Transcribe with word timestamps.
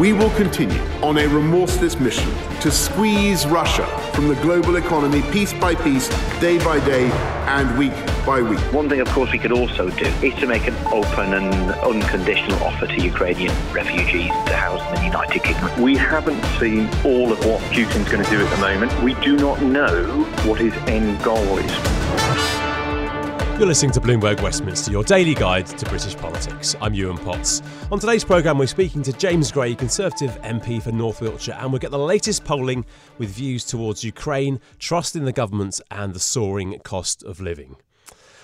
We 0.00 0.14
will 0.14 0.30
continue 0.30 0.80
on 1.02 1.18
a 1.18 1.26
remorseless 1.26 2.00
mission 2.00 2.32
to 2.62 2.70
squeeze 2.70 3.46
Russia 3.46 3.84
from 4.14 4.28
the 4.28 4.34
global 4.36 4.76
economy 4.76 5.20
piece 5.30 5.52
by 5.52 5.74
piece, 5.74 6.08
day 6.40 6.56
by 6.64 6.82
day, 6.86 7.10
and 7.46 7.76
week 7.76 7.92
by 8.24 8.40
week. 8.40 8.60
One 8.72 8.88
thing, 8.88 9.02
of 9.02 9.08
course, 9.08 9.30
we 9.30 9.38
could 9.38 9.52
also 9.52 9.90
do 9.90 10.06
is 10.06 10.34
to 10.36 10.46
make 10.46 10.66
an 10.66 10.74
open 10.86 11.34
and 11.34 11.72
unconditional 11.82 12.58
offer 12.62 12.86
to 12.86 12.98
Ukrainian 13.02 13.54
refugees 13.74 14.30
to 14.46 14.56
house 14.56 14.80
them 14.84 14.94
in 14.94 15.00
the 15.00 15.06
United 15.18 15.42
Kingdom. 15.42 15.82
We 15.82 15.98
haven't 15.98 16.42
seen 16.58 16.88
all 17.04 17.30
of 17.30 17.44
what 17.44 17.60
Putin's 17.70 18.08
going 18.08 18.24
to 18.24 18.30
do 18.30 18.42
at 18.42 18.50
the 18.56 18.60
moment. 18.62 19.02
We 19.02 19.12
do 19.16 19.36
not 19.36 19.60
know 19.60 20.24
what 20.46 20.58
his 20.58 20.72
end 20.88 21.22
goal 21.22 21.58
is. 21.58 22.49
You're 23.60 23.66
listening 23.66 23.92
to 23.92 24.00
Bloomberg 24.00 24.42
Westminster, 24.42 24.90
your 24.90 25.04
daily 25.04 25.34
guide 25.34 25.66
to 25.66 25.84
British 25.84 26.16
politics. 26.16 26.74
I'm 26.80 26.94
Yuan 26.94 27.18
Potts. 27.18 27.60
On 27.92 28.00
today's 28.00 28.24
programme, 28.24 28.56
we're 28.56 28.66
speaking 28.66 29.02
to 29.02 29.12
James 29.12 29.52
Gray, 29.52 29.74
Conservative 29.74 30.30
MP 30.40 30.82
for 30.82 30.92
North 30.92 31.20
Wiltshire, 31.20 31.58
and 31.60 31.70
we'll 31.70 31.78
get 31.78 31.90
the 31.90 31.98
latest 31.98 32.42
polling 32.42 32.86
with 33.18 33.28
views 33.28 33.66
towards 33.66 34.02
Ukraine, 34.02 34.60
trust 34.78 35.14
in 35.14 35.26
the 35.26 35.32
government, 35.32 35.78
and 35.90 36.14
the 36.14 36.18
soaring 36.18 36.78
cost 36.84 37.22
of 37.22 37.38
living. 37.38 37.76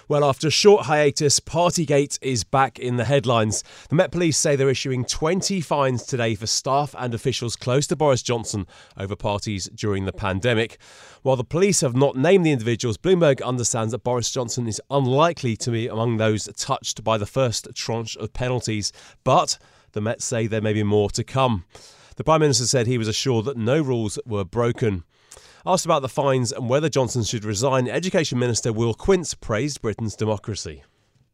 Well, 0.09 0.23
after 0.23 0.47
a 0.47 0.53
short 0.53 0.87
hiatus, 0.87 1.41
Partygate 1.41 2.17
is 2.23 2.45
back 2.45 2.79
in 2.79 2.97
the 2.97 3.05
headlines. 3.05 3.65
The 3.89 3.97
Met 3.97 4.13
Police 4.13 4.39
say 4.39 4.55
they're 4.55 4.71
issuing 4.71 5.05
20 5.05 5.61
fines 5.63 6.05
today 6.05 6.37
for 6.37 6.47
staff 6.47 6.95
and 6.97 7.13
officials 7.13 7.57
close 7.57 7.89
to 7.89 7.97
Boris 7.97 8.23
Johnson 8.23 8.69
over 8.97 9.17
parties 9.17 9.69
during 9.75 10.05
the 10.05 10.13
pandemic. 10.13 10.79
While 11.27 11.35
the 11.35 11.43
police 11.43 11.81
have 11.81 11.97
not 11.97 12.15
named 12.15 12.47
the 12.47 12.53
individuals, 12.53 12.97
Bloomberg 12.97 13.43
understands 13.43 13.91
that 13.91 14.05
Boris 14.05 14.31
Johnson 14.31 14.69
is 14.69 14.81
unlikely 14.93 15.57
to 15.57 15.73
be 15.73 15.89
among 15.89 16.19
those 16.19 16.49
touched 16.57 17.03
by 17.03 17.19
the 17.19 17.27
first 17.27 17.67
tranche 17.75 18.17
of 18.19 18.33
penalties. 18.33 18.93
But 19.25 19.59
the 19.91 20.01
Met 20.01 20.23
say 20.23 20.47
there 20.47 20.61
may 20.61 20.73
be 20.73 20.85
more 20.85 21.11
to 21.11 21.25
come. 21.25 21.65
The 22.15 22.23
Prime 22.23 22.43
Minister 22.43 22.65
said 22.67 22.87
he 22.87 22.97
was 22.97 23.09
assured 23.09 23.47
that 23.47 23.57
no 23.57 23.83
rules 23.83 24.21
were 24.25 24.45
broken. 24.45 25.03
Asked 25.67 25.85
about 25.85 26.03
the 26.03 26.09
fines 26.09 26.53
and 26.53 26.69
whether 26.69 26.89
Johnson 26.89 27.25
should 27.25 27.45
resign, 27.45 27.89
Education 27.89 28.39
Minister 28.39 28.73
Will 28.73 28.95
Quince 28.95 29.35
praised 29.35 29.83
Britain's 29.83 30.15
democracy 30.15 30.85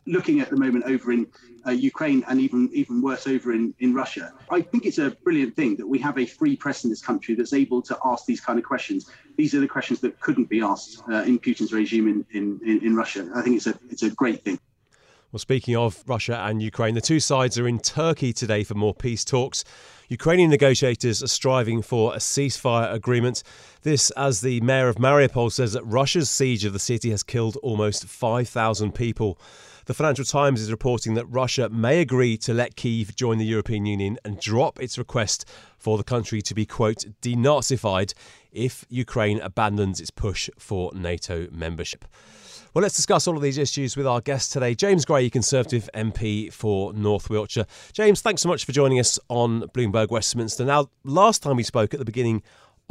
looking 0.07 0.41
at 0.41 0.51
the 0.51 0.57
moment 0.57 0.85
over 0.87 1.13
in 1.13 1.27
uh, 1.67 1.70
Ukraine 1.70 2.25
and 2.29 2.41
even 2.41 2.69
even 2.73 3.01
worse 3.01 3.27
over 3.27 3.53
in, 3.53 3.73
in 3.79 3.95
Russia. 3.95 4.33
I 4.51 4.61
think 4.61 4.85
it's 4.85 4.98
a 4.98 5.11
brilliant 5.23 5.55
thing 5.55 5.77
that 5.77 5.87
we 5.87 5.98
have 6.01 6.19
a 6.19 6.27
free 6.27 6.57
press 6.57 6.85
in 6.85 6.91
this 6.91 7.01
country 7.01 7.35
that's 7.35 7.53
able 7.53 7.83
to 7.83 7.97
ask 8.05 8.27
these 8.27 8.41
kind 8.41 8.59
of 8.59 8.65
questions. 8.65 9.11
These 9.37 9.55
are 9.55 9.61
the 9.61 9.69
questions 9.69 10.01
that 10.01 10.21
couldn't 10.21 10.49
be 10.49 10.61
asked 10.61 11.03
uh, 11.11 11.23
in 11.23 11.39
Putin's 11.39 11.73
regime 11.73 12.09
in, 12.09 12.27
in, 12.33 12.81
in, 12.85 12.95
Russia. 12.95 13.31
I 13.35 13.43
think 13.43 13.57
it's 13.57 13.67
a 13.67 13.79
it's 13.91 14.03
a 14.03 14.11
great 14.11 14.43
thing. 14.43 14.59
Well, 15.31 15.41
speaking 15.41 15.77
of 15.77 16.03
Russia 16.07 16.39
and 16.45 16.63
Ukraine, 16.63 16.95
the 16.95 17.01
two 17.01 17.19
sides 17.19 17.59
are 17.59 17.67
in 17.67 17.79
Turkey 17.79 18.35
today 18.35 18.65
for 18.65 18.75
more 18.75 18.95
peace 18.95 19.25
talks. 19.25 19.65
Ukrainian 20.09 20.51
negotiators 20.51 21.23
are 21.23 21.29
striving 21.29 21.81
for 21.81 22.13
a 22.13 22.19
ceasefire 22.19 22.93
agreement. 22.93 23.43
This, 23.81 24.11
as 24.11 24.43
the 24.43 24.61
mayor 24.61 24.89
of 24.89 24.97
Mariupol 24.97 25.51
says 25.51 25.73
that 25.73 25.85
Russia's 25.85 26.29
siege 26.29 26.67
of 26.67 26.75
the 26.75 26.79
city 26.79 27.11
has 27.11 27.23
killed 27.23 27.57
almost 27.63 28.05
5,000 28.05 28.95
people. 28.95 29.39
The 29.87 29.95
Financial 29.95 30.25
Times 30.25 30.61
is 30.61 30.70
reporting 30.70 31.15
that 31.15 31.27
Russia 31.27 31.69
may 31.69 32.01
agree 32.01 32.37
to 32.39 32.55
let 32.55 32.77
Kiev 32.77 33.17
join 33.17 33.39
the 33.39 33.45
European 33.45 33.85
Union 33.85 34.17
and 34.25 34.39
drop 34.39 34.81
its 34.81 34.97
request 34.97 35.45
for 35.77 35.98
the 35.98 36.05
country 36.05 36.41
to 36.41 36.55
be, 36.55 36.65
quote, 36.65 37.05
denazified 37.20 38.15
if 38.53 38.85
Ukraine 38.89 39.41
abandons 39.41 40.01
its 40.01 40.13
push 40.13 40.48
for 40.57 40.92
NATO 40.95 41.48
membership. 41.51 42.05
Well, 42.75 42.83
let's 42.83 42.95
discuss 42.95 43.27
all 43.27 43.37
of 43.37 43.42
these 43.42 43.59
issues 43.59 43.97
with 43.97 44.07
our 44.07 44.21
guest 44.21 44.53
today, 44.53 44.77
James 44.77 45.05
Gray, 45.05 45.29
Conservative 45.29 45.91
MP 45.95 46.53
for 46.53 46.92
North 46.92 47.29
Wiltshire. 47.29 47.67
James, 47.92 48.21
thanks 48.21 48.41
so 48.41 48.48
much 48.48 48.65
for 48.65 48.71
joining 48.71 49.01
us 49.01 49.19
on 49.29 49.63
Bloomberg 49.75 50.11
Westminster. 50.11 50.65
Now, 50.65 50.91
last 51.03 51.42
time 51.42 51.57
we 51.57 51.65
spoke 51.65 51.92
at 51.92 51.98
the 51.98 52.07
beginning 52.07 52.42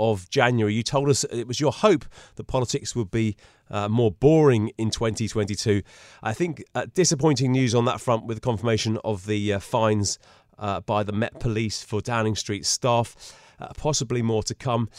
of 0.01 0.29
January, 0.29 0.73
you 0.73 0.84
told 0.84 1.09
us 1.09 1.23
it 1.25 1.47
was 1.47 1.59
your 1.59 1.72
hope 1.72 2.06
that 2.35 2.45
politics 2.45 2.95
would 2.95 3.12
be 3.12 3.35
uh, 3.69 3.88
more 3.88 4.12
boring 4.12 4.72
in 4.78 4.89
2022. 4.89 5.84
I 6.23 6.34
think 6.34 6.63
uh, 6.73 6.88
disappointing 6.94 7.51
news 7.51 7.75
on 7.75 7.85
that 7.85 8.01
front 8.01 8.25
with 8.25 8.38
the 8.38 8.41
confirmation 8.41 8.97
of 9.03 9.28
the 9.28 9.53
uh, 9.53 9.59
fines 9.59 10.17
uh, 10.57 10.81
by 10.81 11.03
the 11.03 11.12
Met 11.12 11.39
Police 11.39 11.84
for 11.84 12.01
Downing 12.01 12.35
Street 12.35 12.66
staff. 12.66 13.16
Uh, 13.59 13.67
possibly 13.78 14.23
more 14.23 14.41
to 14.41 14.56
come. 14.56 14.89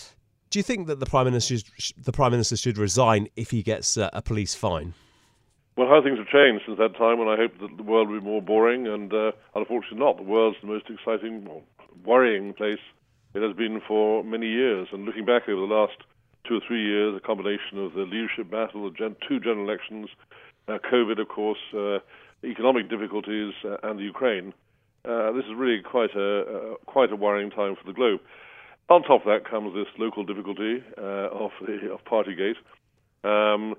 Do 0.50 0.58
you 0.58 0.62
think 0.62 0.86
that 0.86 1.00
the 1.00 1.06
prime 1.06 1.24
minister 1.24 1.56
the 1.96 2.12
prime 2.12 2.30
minister 2.30 2.56
should 2.56 2.78
resign 2.78 3.26
if 3.34 3.50
he 3.50 3.62
gets 3.62 3.96
uh, 3.96 4.10
a 4.12 4.22
police 4.22 4.54
fine? 4.54 4.94
Well, 5.76 5.88
how 5.88 6.02
things 6.02 6.18
have 6.18 6.28
changed 6.28 6.64
since 6.66 6.78
that 6.78 6.94
time 6.96 7.18
and 7.20 7.28
I 7.28 7.36
hope 7.36 7.58
that 7.58 7.76
the 7.76 7.82
world 7.82 8.08
will 8.08 8.20
be 8.20 8.24
more 8.24 8.42
boring, 8.42 8.86
and 8.86 9.12
uh, 9.12 9.32
unfortunately 9.54 9.98
not. 9.98 10.18
The 10.18 10.22
world's 10.22 10.58
the 10.60 10.68
most 10.68 10.84
exciting, 10.88 11.48
worrying 12.04 12.52
place 12.52 12.78
it 13.34 13.42
has 13.42 13.56
been 13.56 13.80
for 13.86 14.22
many 14.24 14.48
years. 14.48 14.88
And 14.92 15.04
looking 15.04 15.24
back 15.24 15.48
over 15.48 15.60
the 15.60 15.74
last 15.74 15.96
two 16.46 16.56
or 16.56 16.60
three 16.66 16.84
years, 16.84 17.16
a 17.16 17.20
combination 17.20 17.78
of 17.78 17.94
the 17.94 18.02
leadership 18.02 18.50
battle, 18.50 18.90
the 18.90 18.96
gen- 18.96 19.16
two 19.26 19.40
general 19.40 19.68
elections, 19.68 20.08
uh, 20.68 20.78
COVID, 20.90 21.20
of 21.20 21.28
course, 21.28 21.58
uh, 21.74 21.98
economic 22.44 22.90
difficulties, 22.90 23.54
uh, 23.64 23.76
and 23.82 23.98
the 23.98 24.04
Ukraine, 24.04 24.52
uh, 25.04 25.32
this 25.32 25.44
is 25.44 25.54
really 25.56 25.82
quite 25.82 26.14
a 26.14 26.76
quite 26.86 27.10
a 27.10 27.16
worrying 27.16 27.50
time 27.50 27.74
for 27.74 27.84
the 27.84 27.92
globe. 27.92 28.20
On 28.88 29.02
top 29.02 29.22
of 29.22 29.26
that 29.26 29.48
comes 29.48 29.74
this 29.74 29.86
local 29.98 30.24
difficulty 30.24 30.82
uh, 30.96 31.28
of 31.30 31.50
the 31.60 31.92
of 31.92 32.04
Partygate. 32.04 32.58
Um, 33.24 33.74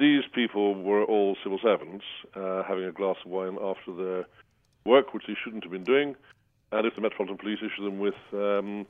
these 0.00 0.22
people 0.34 0.74
were 0.82 1.04
all 1.04 1.36
civil 1.42 1.58
servants, 1.62 2.04
uh, 2.34 2.62
having 2.62 2.84
a 2.84 2.92
glass 2.92 3.16
of 3.24 3.30
wine 3.30 3.58
after 3.62 3.94
their 3.94 4.24
work, 4.86 5.12
which 5.12 5.24
they 5.26 5.36
shouldn't 5.42 5.64
have 5.64 5.72
been 5.72 5.84
doing. 5.84 6.16
And 6.74 6.86
if 6.88 6.96
the 6.96 7.00
Metropolitan 7.00 7.38
Police 7.38 7.60
issue 7.60 7.84
them 7.84 8.00
with 8.00 8.18
um, 8.32 8.84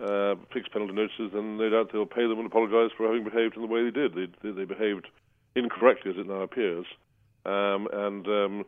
uh, 0.00 0.34
fixed 0.52 0.72
penalty 0.72 0.92
notices, 0.92 1.30
then 1.32 1.56
no 1.56 1.70
doubt 1.70 1.90
they'll 1.92 2.04
pay 2.04 2.26
them 2.26 2.38
and 2.38 2.46
apologise 2.46 2.90
for 2.96 3.06
having 3.06 3.22
behaved 3.22 3.54
in 3.54 3.62
the 3.62 3.68
way 3.68 3.84
they 3.84 3.92
did. 3.92 4.14
They, 4.14 4.26
they, 4.42 4.50
they 4.50 4.64
behaved 4.64 5.06
incorrectly, 5.54 6.10
as 6.10 6.16
it 6.18 6.26
now 6.26 6.42
appears, 6.42 6.84
um, 7.46 7.86
and 7.92 8.26
um, 8.26 8.64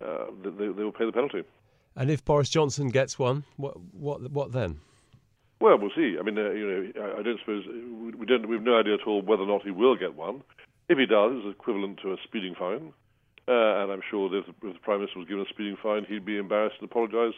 uh, 0.00 0.26
they, 0.42 0.68
they 0.68 0.82
will 0.82 0.92
pay 0.92 1.04
the 1.04 1.12
penalty. 1.12 1.42
And 1.94 2.10
if 2.10 2.24
Boris 2.24 2.48
Johnson 2.48 2.88
gets 2.88 3.18
one, 3.18 3.44
what 3.58 3.78
what 3.92 4.30
what 4.30 4.52
then? 4.52 4.80
Well, 5.60 5.76
we'll 5.78 5.90
see. 5.94 6.16
I 6.18 6.22
mean, 6.22 6.38
uh, 6.38 6.52
you 6.52 6.66
know, 6.66 7.02
I, 7.04 7.20
I 7.20 7.22
don't 7.22 7.38
suppose 7.40 7.64
we 7.66 8.24
don't. 8.24 8.48
We 8.48 8.56
have 8.56 8.64
no 8.64 8.78
idea 8.78 8.94
at 8.94 9.06
all 9.06 9.20
whether 9.20 9.42
or 9.42 9.46
not 9.46 9.62
he 9.62 9.72
will 9.72 9.96
get 9.96 10.14
one. 10.14 10.42
If 10.88 10.96
he 10.96 11.04
does, 11.04 11.32
it's 11.34 11.54
equivalent 11.54 12.00
to 12.02 12.12
a 12.12 12.16
speeding 12.24 12.54
fine. 12.58 12.94
Uh, 13.46 13.82
and 13.82 13.92
I'm 13.92 14.02
sure 14.08 14.30
that 14.30 14.38
if 14.38 14.46
the, 14.46 14.68
if 14.68 14.74
the 14.74 14.80
Prime 14.80 15.00
Minister 15.00 15.18
was 15.18 15.28
given 15.28 15.44
a 15.44 15.48
speeding 15.48 15.76
fine, 15.82 16.06
he'd 16.08 16.24
be 16.24 16.38
embarrassed 16.38 16.76
and 16.80 16.88
apologise 16.88 17.34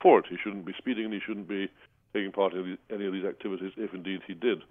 for 0.00 0.18
it. 0.18 0.26
He 0.28 0.36
shouldn't 0.42 0.64
be 0.64 0.74
speeding 0.78 1.06
and 1.06 1.14
he 1.14 1.20
shouldn't 1.20 1.48
be 1.48 1.68
taking 2.12 2.32
part 2.32 2.52
in 2.54 2.78
any 2.92 3.06
of 3.06 3.12
these 3.12 3.24
activities 3.24 3.72
if 3.76 3.92
indeed 3.94 4.20
he 4.26 4.34
did. 4.34 4.62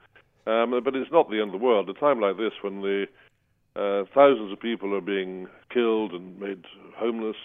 Um, 0.45 0.71
but 0.83 0.95
it's 0.95 1.11
not 1.11 1.29
the 1.29 1.41
end 1.41 1.53
of 1.53 1.59
the 1.59 1.65
world. 1.65 1.89
A 1.89 1.93
time 1.93 2.21
like 2.21 2.37
this, 2.37 2.53
when 2.61 2.81
the 2.81 3.05
uh, 3.75 4.05
thousands 4.13 4.51
of 4.51 4.59
people 4.59 4.95
are 4.95 5.01
being 5.01 5.47
killed 5.73 6.13
and 6.13 6.39
made 6.39 6.63
homeless 6.95 7.35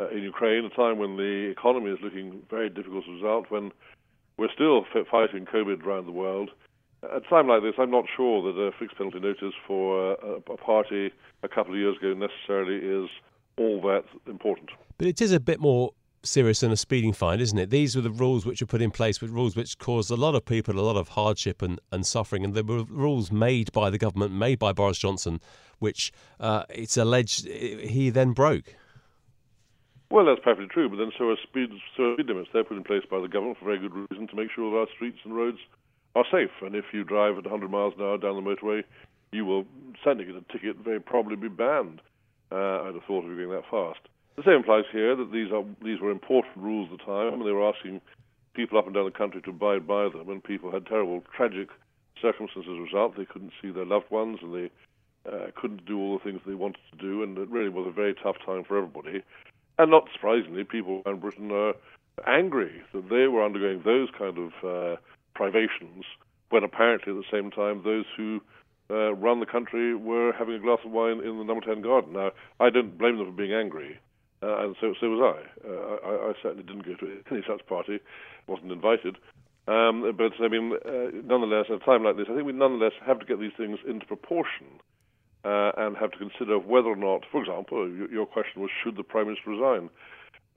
uh, 0.00 0.08
in 0.08 0.22
Ukraine, 0.22 0.64
a 0.64 0.70
time 0.70 0.98
when 0.98 1.16
the 1.16 1.52
economy 1.56 1.90
is 1.90 1.98
looking 2.02 2.42
very 2.50 2.68
difficult 2.68 3.04
as 3.04 3.10
a 3.10 3.12
result, 3.12 3.50
when 3.50 3.70
we're 4.36 4.52
still 4.52 4.84
fighting 5.10 5.46
COVID 5.46 5.84
around 5.84 6.06
the 6.06 6.12
world. 6.12 6.50
At 7.04 7.16
a 7.16 7.20
time 7.28 7.48
like 7.48 7.62
this, 7.62 7.74
I'm 7.78 7.90
not 7.90 8.04
sure 8.16 8.42
that 8.42 8.60
a 8.60 8.72
fixed 8.78 8.96
penalty 8.96 9.20
notice 9.20 9.54
for 9.66 10.12
a, 10.12 10.52
a 10.52 10.56
party 10.56 11.10
a 11.42 11.48
couple 11.48 11.74
of 11.74 11.78
years 11.78 11.96
ago 11.96 12.14
necessarily 12.14 12.76
is 12.76 13.10
all 13.56 13.80
that 13.82 14.04
important. 14.26 14.70
But 14.98 15.06
it 15.06 15.20
is 15.20 15.32
a 15.32 15.40
bit 15.40 15.60
more 15.60 15.92
serious 16.24 16.60
than 16.60 16.72
a 16.72 16.76
speeding 16.76 17.12
fine, 17.12 17.40
isn't 17.40 17.58
it? 17.58 17.70
These 17.70 17.96
were 17.96 18.02
the 18.02 18.10
rules 18.10 18.46
which 18.46 18.60
were 18.60 18.66
put 18.66 18.82
in 18.82 18.90
place, 18.90 19.20
with 19.20 19.30
rules 19.30 19.56
which 19.56 19.78
caused 19.78 20.10
a 20.10 20.16
lot 20.16 20.34
of 20.34 20.44
people 20.44 20.78
a 20.78 20.80
lot 20.80 20.96
of 20.96 21.08
hardship 21.08 21.62
and, 21.62 21.80
and 21.90 22.06
suffering. 22.06 22.44
And 22.44 22.54
there 22.54 22.64
were 22.64 22.84
rules 22.84 23.32
made 23.32 23.72
by 23.72 23.90
the 23.90 23.98
government, 23.98 24.32
made 24.32 24.58
by 24.58 24.72
Boris 24.72 24.98
Johnson, 24.98 25.40
which 25.78 26.12
uh, 26.40 26.64
it's 26.68 26.96
alleged 26.96 27.46
he 27.46 28.10
then 28.10 28.32
broke. 28.32 28.74
Well, 30.10 30.26
that's 30.26 30.40
perfectly 30.44 30.68
true, 30.68 30.90
but 30.90 30.96
then 30.96 31.10
so 31.16 31.30
are 31.30 31.36
speed, 31.42 31.70
so 31.96 32.10
are 32.10 32.14
speed 32.14 32.26
limits. 32.26 32.50
They're 32.52 32.64
put 32.64 32.76
in 32.76 32.84
place 32.84 33.02
by 33.10 33.18
the 33.20 33.28
government 33.28 33.58
for 33.58 33.64
very 33.64 33.78
good 33.78 33.94
reason 33.94 34.28
to 34.28 34.36
make 34.36 34.50
sure 34.54 34.70
that 34.70 34.76
our 34.76 34.86
streets 34.94 35.18
and 35.24 35.34
roads 35.34 35.58
are 36.14 36.26
safe. 36.30 36.50
And 36.60 36.74
if 36.74 36.84
you 36.92 37.02
drive 37.02 37.38
at 37.38 37.44
100 37.44 37.70
miles 37.70 37.94
an 37.96 38.04
hour 38.04 38.18
down 38.18 38.36
the 38.36 38.42
motorway, 38.42 38.84
you 39.32 39.46
will 39.46 39.64
certainly 40.04 40.26
get 40.26 40.36
a 40.36 40.52
ticket, 40.52 40.76
and 40.76 40.84
very 40.84 41.00
probably 41.00 41.36
be 41.36 41.48
banned. 41.48 42.02
Uh, 42.50 42.82
I'd 42.82 42.94
have 42.94 43.04
thought 43.04 43.24
of 43.24 43.30
you 43.30 43.36
going 43.36 43.50
that 43.50 43.70
fast. 43.70 44.00
The 44.36 44.42
same 44.44 44.60
applies 44.60 44.84
here 44.90 45.14
that 45.14 45.30
these 45.30 45.52
are 45.52 45.64
these 45.82 46.00
were 46.00 46.10
important 46.10 46.56
rules 46.56 46.88
at 46.90 46.98
the 46.98 47.04
time, 47.04 47.34
and 47.34 47.46
they 47.46 47.52
were 47.52 47.68
asking 47.68 48.00
people 48.54 48.78
up 48.78 48.86
and 48.86 48.94
down 48.94 49.04
the 49.04 49.10
country 49.10 49.42
to 49.42 49.50
abide 49.50 49.86
by 49.86 50.08
them, 50.08 50.28
and 50.28 50.42
people 50.42 50.70
had 50.70 50.86
terrible, 50.86 51.22
tragic 51.36 51.68
circumstances 52.20 52.70
as 52.70 52.78
a 52.78 52.82
result. 52.82 53.16
They 53.16 53.26
couldn't 53.26 53.52
see 53.60 53.70
their 53.70 53.84
loved 53.84 54.10
ones, 54.10 54.38
and 54.42 54.54
they 54.54 54.70
uh, 55.30 55.50
couldn't 55.54 55.84
do 55.84 55.98
all 55.98 56.18
the 56.18 56.24
things 56.24 56.40
they 56.46 56.54
wanted 56.54 56.80
to 56.92 56.98
do, 56.98 57.22
and 57.22 57.36
it 57.38 57.48
really 57.50 57.68
was 57.68 57.86
a 57.86 57.92
very 57.92 58.14
tough 58.14 58.36
time 58.44 58.64
for 58.64 58.76
everybody. 58.78 59.22
And 59.78 59.90
not 59.90 60.08
surprisingly, 60.12 60.64
people 60.64 61.02
in 61.06 61.18
Britain 61.18 61.50
are 61.50 61.74
angry 62.26 62.82
that 62.92 63.08
they 63.08 63.26
were 63.26 63.44
undergoing 63.44 63.82
those 63.84 64.08
kind 64.16 64.38
of 64.38 64.52
uh, 64.64 64.96
privations 65.34 66.04
when 66.50 66.62
apparently 66.62 67.12
at 67.12 67.16
the 67.16 67.36
same 67.36 67.50
time 67.50 67.82
those 67.82 68.04
who 68.16 68.40
uh, 68.90 69.14
run 69.14 69.40
the 69.40 69.46
country 69.46 69.94
were 69.94 70.32
having 70.38 70.54
a 70.54 70.58
glass 70.58 70.80
of 70.84 70.90
wine 70.90 71.20
in 71.20 71.38
the 71.38 71.44
number 71.44 71.64
10 71.64 71.82
garden. 71.82 72.12
Now, 72.12 72.32
I 72.60 72.68
don't 72.68 72.98
blame 72.98 73.16
them 73.16 73.26
for 73.26 73.32
being 73.32 73.54
angry, 73.54 73.98
uh, 74.42 74.64
and 74.64 74.76
so, 74.80 74.94
so 75.00 75.08
was 75.10 75.36
I. 75.36 75.68
Uh, 75.68 75.96
I. 76.04 76.30
I 76.30 76.32
certainly 76.42 76.64
didn't 76.64 76.86
go 76.86 76.94
to 76.94 77.22
any 77.30 77.42
such 77.46 77.66
party, 77.66 78.00
wasn't 78.46 78.72
invited. 78.72 79.16
Um, 79.68 80.12
but 80.16 80.32
I 80.42 80.48
mean, 80.48 80.72
uh, 80.84 81.14
nonetheless, 81.24 81.66
at 81.70 81.76
a 81.76 81.84
time 81.84 82.02
like 82.02 82.16
this, 82.16 82.26
I 82.28 82.34
think 82.34 82.46
we 82.46 82.52
nonetheless 82.52 82.92
have 83.06 83.20
to 83.20 83.26
get 83.26 83.38
these 83.38 83.52
things 83.56 83.78
into 83.86 84.04
proportion 84.06 84.66
uh, 85.44 85.70
and 85.76 85.96
have 85.96 86.10
to 86.12 86.18
consider 86.18 86.58
whether 86.58 86.88
or 86.88 86.96
not, 86.96 87.22
for 87.30 87.40
example, 87.40 87.88
your 87.88 88.26
question 88.26 88.60
was, 88.60 88.70
should 88.82 88.96
the 88.96 89.04
Prime 89.04 89.26
Minister 89.26 89.50
resign? 89.50 89.88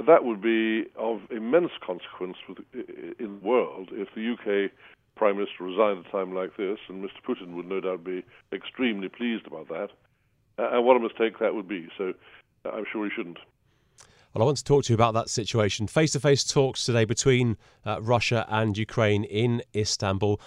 That 0.05 0.25
would 0.25 0.41
be 0.41 0.85
of 0.97 1.21
immense 1.29 1.71
consequence 1.85 2.37
with, 2.49 2.57
in 2.73 3.39
the 3.39 3.47
world 3.47 3.89
if 3.91 4.09
the 4.15 4.33
UK 4.33 4.71
Prime 5.15 5.37
Minister 5.37 5.63
resigned 5.63 5.99
at 5.99 6.07
a 6.07 6.11
time 6.11 6.35
like 6.35 6.57
this, 6.57 6.79
and 6.89 7.03
Mr. 7.03 7.21
Putin 7.27 7.55
would 7.55 7.67
no 7.67 7.79
doubt 7.79 8.03
be 8.03 8.23
extremely 8.51 9.07
pleased 9.07 9.47
about 9.47 9.69
that. 9.69 9.89
Uh, 10.57 10.77
and 10.77 10.85
what 10.85 10.97
a 10.97 10.99
mistake 10.99 11.39
that 11.39 11.53
would 11.53 11.67
be. 11.67 11.87
So 11.97 12.13
uh, 12.65 12.69
I'm 12.69 12.85
sure 12.91 13.05
he 13.05 13.11
shouldn't. 13.15 13.37
Well, 14.35 14.43
I 14.43 14.47
want 14.47 14.57
to 14.57 14.65
talk 14.65 14.83
to 14.83 14.91
you 14.91 14.95
about 14.95 15.13
that 15.13 15.29
situation. 15.29 15.87
Face 15.87 16.11
to 16.11 16.19
face 16.19 16.43
talks 16.43 16.85
today 16.85 17.05
between 17.05 17.55
uh, 17.85 18.01
Russia 18.01 18.45
and 18.49 18.77
Ukraine 18.77 19.23
in 19.23 19.63
Istanbul. 19.73 20.41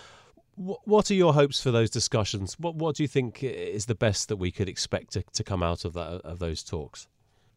What 0.57 1.11
are 1.11 1.15
your 1.15 1.33
hopes 1.33 1.63
for 1.63 1.71
those 1.71 1.89
discussions? 1.89 2.55
What, 2.59 2.75
what 2.75 2.97
do 2.97 3.03
you 3.03 3.09
think 3.09 3.43
is 3.43 3.87
the 3.87 3.95
best 3.95 4.29
that 4.29 4.37
we 4.37 4.51
could 4.51 4.69
expect 4.69 5.13
to, 5.13 5.23
to 5.33 5.43
come 5.43 5.63
out 5.63 5.87
of, 5.87 5.95
that, 5.95 6.21
of 6.23 6.39
those 6.39 6.63
talks? 6.63 7.09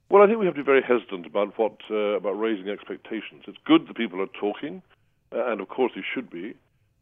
Well, 0.10 0.24
I 0.24 0.28
think 0.28 0.40
we 0.40 0.46
have 0.46 0.56
to 0.56 0.62
be 0.62 0.66
very 0.66 0.82
hesitant 0.82 1.26
about 1.26 1.58
what 1.60 1.76
uh, 1.90 2.16
about 2.16 2.40
raising 2.40 2.70
expectations. 2.70 3.44
It's 3.46 3.58
good 3.66 3.90
that 3.90 3.98
people 3.98 4.22
are 4.22 4.32
talking, 4.40 4.82
uh, 5.34 5.52
and 5.52 5.60
of 5.60 5.68
course 5.68 5.92
they 5.96 6.04
should 6.14 6.30
be. 6.30 6.54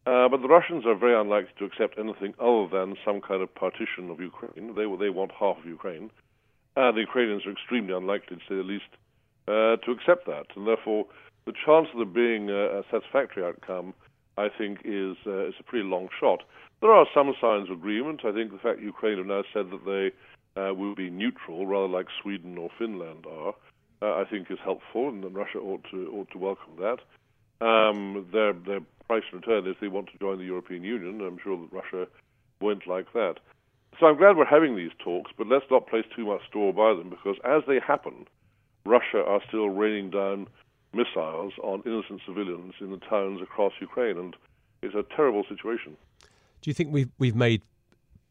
Uh, 0.07 0.27
but 0.27 0.41
the 0.41 0.47
Russians 0.47 0.87
are 0.87 0.95
very 0.95 1.19
unlikely 1.19 1.53
to 1.59 1.65
accept 1.65 1.99
anything 1.99 2.33
other 2.39 2.67
than 2.71 2.95
some 3.05 3.21
kind 3.21 3.43
of 3.43 3.53
partition 3.53 4.09
of 4.09 4.19
Ukraine. 4.19 4.73
They 4.73 4.87
they 4.97 5.11
want 5.11 5.31
half 5.39 5.59
of 5.59 5.65
Ukraine, 5.67 6.09
and 6.75 6.97
the 6.97 7.01
Ukrainians 7.01 7.45
are 7.45 7.51
extremely 7.51 7.93
unlikely, 7.93 8.37
to 8.37 8.41
say 8.49 8.55
the 8.55 8.63
least, 8.63 8.89
uh, 9.49 9.77
to 9.77 9.91
accept 9.91 10.27
that. 10.27 10.45
And 10.55 10.67
therefore, 10.67 11.05
the 11.45 11.53
chance 11.65 11.87
of 11.91 11.97
there 11.97 12.05
being 12.05 12.49
a, 12.49 12.79
a 12.79 12.83
satisfactory 12.91 13.43
outcome, 13.43 13.93
I 14.37 14.47
think, 14.55 14.81
is 14.85 15.17
uh, 15.25 15.47
is 15.47 15.55
a 15.59 15.63
pretty 15.63 15.85
long 15.85 16.09
shot. 16.19 16.43
There 16.81 16.91
are 16.91 17.07
some 17.13 17.33
signs 17.41 17.69
of 17.69 17.77
agreement. 17.77 18.21
I 18.23 18.31
think 18.31 18.51
the 18.51 18.59
fact 18.59 18.79
Ukraine 18.79 19.17
have 19.17 19.25
now 19.25 19.43
said 19.53 19.71
that 19.71 19.83
they 19.85 20.61
uh, 20.61 20.73
will 20.73 20.95
be 20.95 21.09
neutral, 21.09 21.65
rather 21.65 21.87
like 21.87 22.07
Sweden 22.21 22.57
or 22.57 22.69
Finland 22.77 23.25
are, 23.25 23.53
uh, 24.01 24.21
I 24.21 24.25
think 24.29 24.51
is 24.51 24.59
helpful, 24.63 25.09
and 25.09 25.23
Russia 25.35 25.59
ought 25.59 25.83
to 25.91 25.99
ought 26.13 26.29
to 26.31 26.37
welcome 26.37 26.75
that. 26.77 26.99
Um, 27.65 28.27
their 28.31 28.53
their 28.53 28.81
price 29.07 29.23
in 29.31 29.39
return 29.39 29.67
is 29.67 29.75
they 29.81 29.87
want 29.87 30.09
to 30.11 30.19
join 30.19 30.37
the 30.37 30.45
European 30.45 30.83
Union. 30.83 31.21
I'm 31.21 31.39
sure 31.43 31.57
that 31.57 31.75
Russia 31.75 32.07
won't 32.61 32.85
like 32.87 33.11
that. 33.13 33.35
So 33.99 34.05
I'm 34.05 34.17
glad 34.17 34.37
we're 34.37 34.45
having 34.45 34.75
these 34.75 34.91
talks, 35.03 35.31
but 35.37 35.47
let's 35.47 35.65
not 35.69 35.87
place 35.87 36.05
too 36.15 36.27
much 36.27 36.41
store 36.47 36.71
by 36.71 36.93
them 36.93 37.09
because 37.09 37.35
as 37.43 37.63
they 37.67 37.79
happen, 37.85 38.27
Russia 38.85 39.23
are 39.23 39.41
still 39.47 39.69
raining 39.69 40.09
down 40.09 40.47
missiles 40.93 41.53
on 41.61 41.83
innocent 41.85 42.21
civilians 42.25 42.73
in 42.79 42.91
the 42.91 42.97
towns 42.97 43.41
across 43.41 43.73
Ukraine, 43.79 44.17
and 44.17 44.35
it's 44.81 44.95
a 44.95 45.03
terrible 45.15 45.43
situation. 45.47 45.95
Do 46.61 46.69
you 46.69 46.73
think 46.73 46.91
we've 46.91 47.11
we've 47.19 47.35
made 47.35 47.61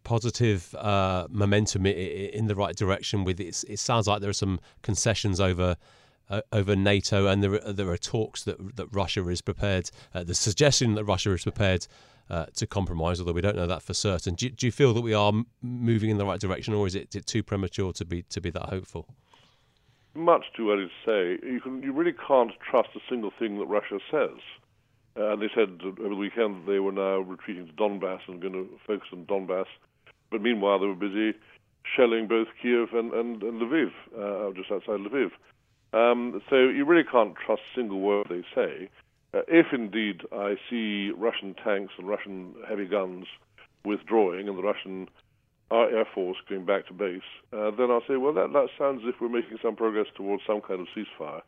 positive 0.04 0.74
uh, 0.74 1.26
momentum 1.30 1.86
in 1.86 2.46
the 2.46 2.54
right 2.54 2.76
direction? 2.76 3.24
With 3.24 3.40
it, 3.40 3.64
it 3.68 3.78
sounds 3.78 4.06
like 4.06 4.20
there 4.20 4.30
are 4.30 4.34
some 4.34 4.60
concessions 4.82 5.40
over 5.40 5.76
uh, 6.30 6.40
over 6.52 6.76
NATO, 6.76 7.26
and 7.26 7.42
there 7.42 7.54
are, 7.54 7.72
there 7.72 7.88
are 7.90 7.96
talks 7.96 8.44
that 8.44 8.76
that 8.76 8.86
Russia 8.92 9.26
is 9.28 9.40
prepared. 9.40 9.90
Uh, 10.14 10.24
the 10.24 10.34
suggestion 10.34 10.94
that 10.94 11.04
Russia 11.04 11.32
is 11.32 11.42
prepared 11.42 11.86
uh, 12.30 12.46
to 12.56 12.66
compromise, 12.66 13.20
although 13.20 13.32
we 13.32 13.40
don't 13.40 13.56
know 13.56 13.66
that 13.66 13.82
for 13.82 13.94
certain. 13.94 14.34
Do, 14.34 14.50
do 14.50 14.66
you 14.66 14.72
feel 14.72 14.92
that 14.94 15.00
we 15.00 15.14
are 15.14 15.32
moving 15.62 16.10
in 16.10 16.18
the 16.18 16.26
right 16.26 16.40
direction, 16.40 16.74
or 16.74 16.86
is 16.86 16.94
it, 16.94 17.14
it 17.14 17.26
too 17.26 17.42
premature 17.42 17.92
to 17.94 18.04
be 18.04 18.22
to 18.24 18.40
be 18.40 18.50
that 18.50 18.68
hopeful? 18.68 19.06
Much 20.18 20.46
too 20.56 20.72
early 20.72 20.86
to 20.86 20.90
say. 21.06 21.46
You 21.46 21.60
can 21.60 21.80
you 21.80 21.92
really 21.92 22.12
can't 22.12 22.50
trust 22.68 22.88
a 22.96 23.00
single 23.08 23.30
thing 23.38 23.58
that 23.60 23.66
Russia 23.66 24.00
says. 24.10 24.40
Uh, 25.16 25.36
they 25.36 25.48
said 25.54 25.80
over 25.84 26.08
the 26.08 26.16
weekend 26.16 26.56
that 26.56 26.72
they 26.72 26.80
were 26.80 26.90
now 26.90 27.18
retreating 27.18 27.66
to 27.68 27.72
Donbass 27.74 28.20
and 28.26 28.40
going 28.40 28.52
to 28.52 28.68
focus 28.84 29.08
on 29.12 29.26
Donbass. 29.26 29.66
But 30.30 30.42
meanwhile, 30.42 30.80
they 30.80 30.86
were 30.86 30.94
busy 30.96 31.38
shelling 31.96 32.26
both 32.26 32.48
Kiev 32.60 32.88
and, 32.94 33.12
and, 33.12 33.42
and 33.42 33.62
Lviv, 33.62 33.90
uh, 34.18 34.52
just 34.54 34.72
outside 34.72 35.00
Lviv. 35.00 35.30
Um, 35.92 36.42
so 36.50 36.56
you 36.56 36.84
really 36.84 37.08
can't 37.08 37.34
trust 37.34 37.62
a 37.72 37.78
single 37.78 38.00
word 38.00 38.26
they 38.28 38.44
say. 38.54 38.90
Uh, 39.32 39.42
if 39.46 39.66
indeed 39.72 40.22
I 40.32 40.56
see 40.68 41.12
Russian 41.16 41.54
tanks 41.54 41.94
and 41.96 42.08
Russian 42.08 42.54
heavy 42.68 42.86
guns 42.86 43.26
withdrawing 43.84 44.48
and 44.48 44.58
the 44.58 44.62
Russian 44.62 45.08
Air 45.70 46.06
Force 46.14 46.38
going 46.48 46.64
back 46.64 46.86
to 46.86 46.92
base, 46.94 47.20
uh, 47.52 47.70
then 47.70 47.90
I'll 47.90 48.02
say, 48.08 48.16
well, 48.16 48.32
that, 48.32 48.52
that 48.52 48.68
sounds 48.78 49.02
as 49.04 49.14
if 49.14 49.20
we're 49.20 49.28
making 49.28 49.58
some 49.62 49.76
progress 49.76 50.06
towards 50.16 50.42
some 50.46 50.60
kind 50.60 50.80
of 50.80 50.86
ceasefire. 50.96 51.42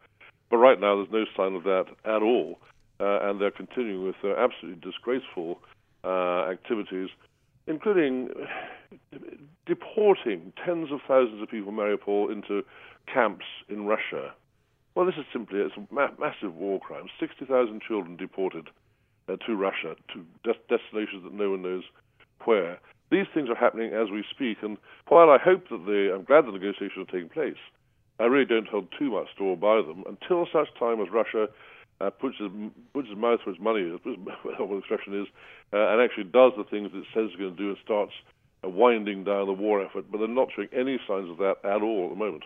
But 0.51 0.59
right 0.59 0.81
now, 0.81 0.97
there's 0.97 1.13
no 1.13 1.25
sign 1.37 1.55
of 1.55 1.63
that 1.65 1.87
at 2.05 2.23
all, 2.23 2.59
uh, 2.99 3.21
and 3.23 3.41
they're 3.41 3.51
continuing 3.51 4.05
with 4.05 4.17
their 4.23 4.39
absolutely 4.39 4.81
disgraceful 4.81 5.61
uh, 6.05 6.51
activities, 6.51 7.09
including 7.67 8.31
deporting 9.67 10.53
tens 10.65 10.91
of 10.93 11.01
thousands 11.07 11.43
of 11.43 11.49
people 11.49 11.67
from 11.73 11.77
Mariupol 11.77 12.33
into 12.33 12.63
camps 13.13 13.45
in 13.69 13.87
Russia. 13.87 14.33
Well, 14.95 15.07
this 15.07 15.15
is 15.17 15.25
simply 15.33 15.61
it's 15.61 15.77
a 15.77 15.95
ma- 15.95 16.11
massive 16.19 16.55
war 16.55 16.81
crime. 16.81 17.07
60,000 17.19 17.81
children 17.87 18.17
deported 18.17 18.69
uh, 19.29 19.37
to 19.47 19.55
Russia, 19.55 19.95
to 20.13 20.25
des- 20.43 20.77
destinations 20.77 21.23
that 21.23 21.33
no 21.33 21.51
one 21.51 21.63
knows 21.63 21.85
where. 22.45 22.79
These 23.11 23.27
things 23.35 23.49
are 23.49 23.57
happening 23.57 23.93
as 23.93 24.11
we 24.11 24.25
speak, 24.31 24.59
and 24.63 24.79
while 25.09 25.31
I 25.31 25.39
hope 25.39 25.69
that 25.71 25.85
the, 25.85 26.15
I'm 26.15 26.25
glad 26.25 26.47
the 26.47 26.53
negotiations 26.53 27.09
are 27.09 27.13
taking 27.13 27.29
place, 27.29 27.59
I 28.21 28.25
really 28.25 28.45
don't 28.45 28.69
hold 28.69 28.89
too 28.99 29.11
much 29.11 29.27
store 29.35 29.57
by 29.57 29.77
them 29.83 30.05
until 30.07 30.47
such 30.53 30.69
time 30.79 31.01
as 31.01 31.09
Russia 31.11 31.49
uh, 32.01 32.11
puts, 32.11 32.39
his, 32.39 32.51
puts 32.93 33.09
his 33.09 33.17
mouth 33.17 33.41
where 33.45 33.55
his 33.55 33.63
money 33.63 33.81
is, 33.81 34.01
whatever 34.43 34.75
the 34.75 34.79
expression 34.79 35.21
is, 35.21 35.27
uh, 35.73 35.89
and 35.89 36.01
actually 36.01 36.25
does 36.25 36.53
the 36.57 36.65
things 36.65 36.93
that 36.93 36.99
it 36.99 37.07
says 37.15 37.29
it's 37.29 37.37
going 37.37 37.57
to 37.57 37.57
do 37.57 37.69
and 37.71 37.79
starts 37.85 38.13
uh, 38.65 38.69
winding 38.69 39.25
down 39.25 39.47
the 39.47 39.53
war 39.53 39.85
effort. 39.85 40.05
But 40.11 40.19
they're 40.19 40.29
not 40.29 40.49
showing 40.55 40.69
any 40.73 41.01
signs 41.07 41.31
of 41.31 41.39
that 41.39 41.57
at 41.65 41.83
all 41.83 42.05
at 42.05 42.11
the 42.11 42.17
moment. 42.17 42.45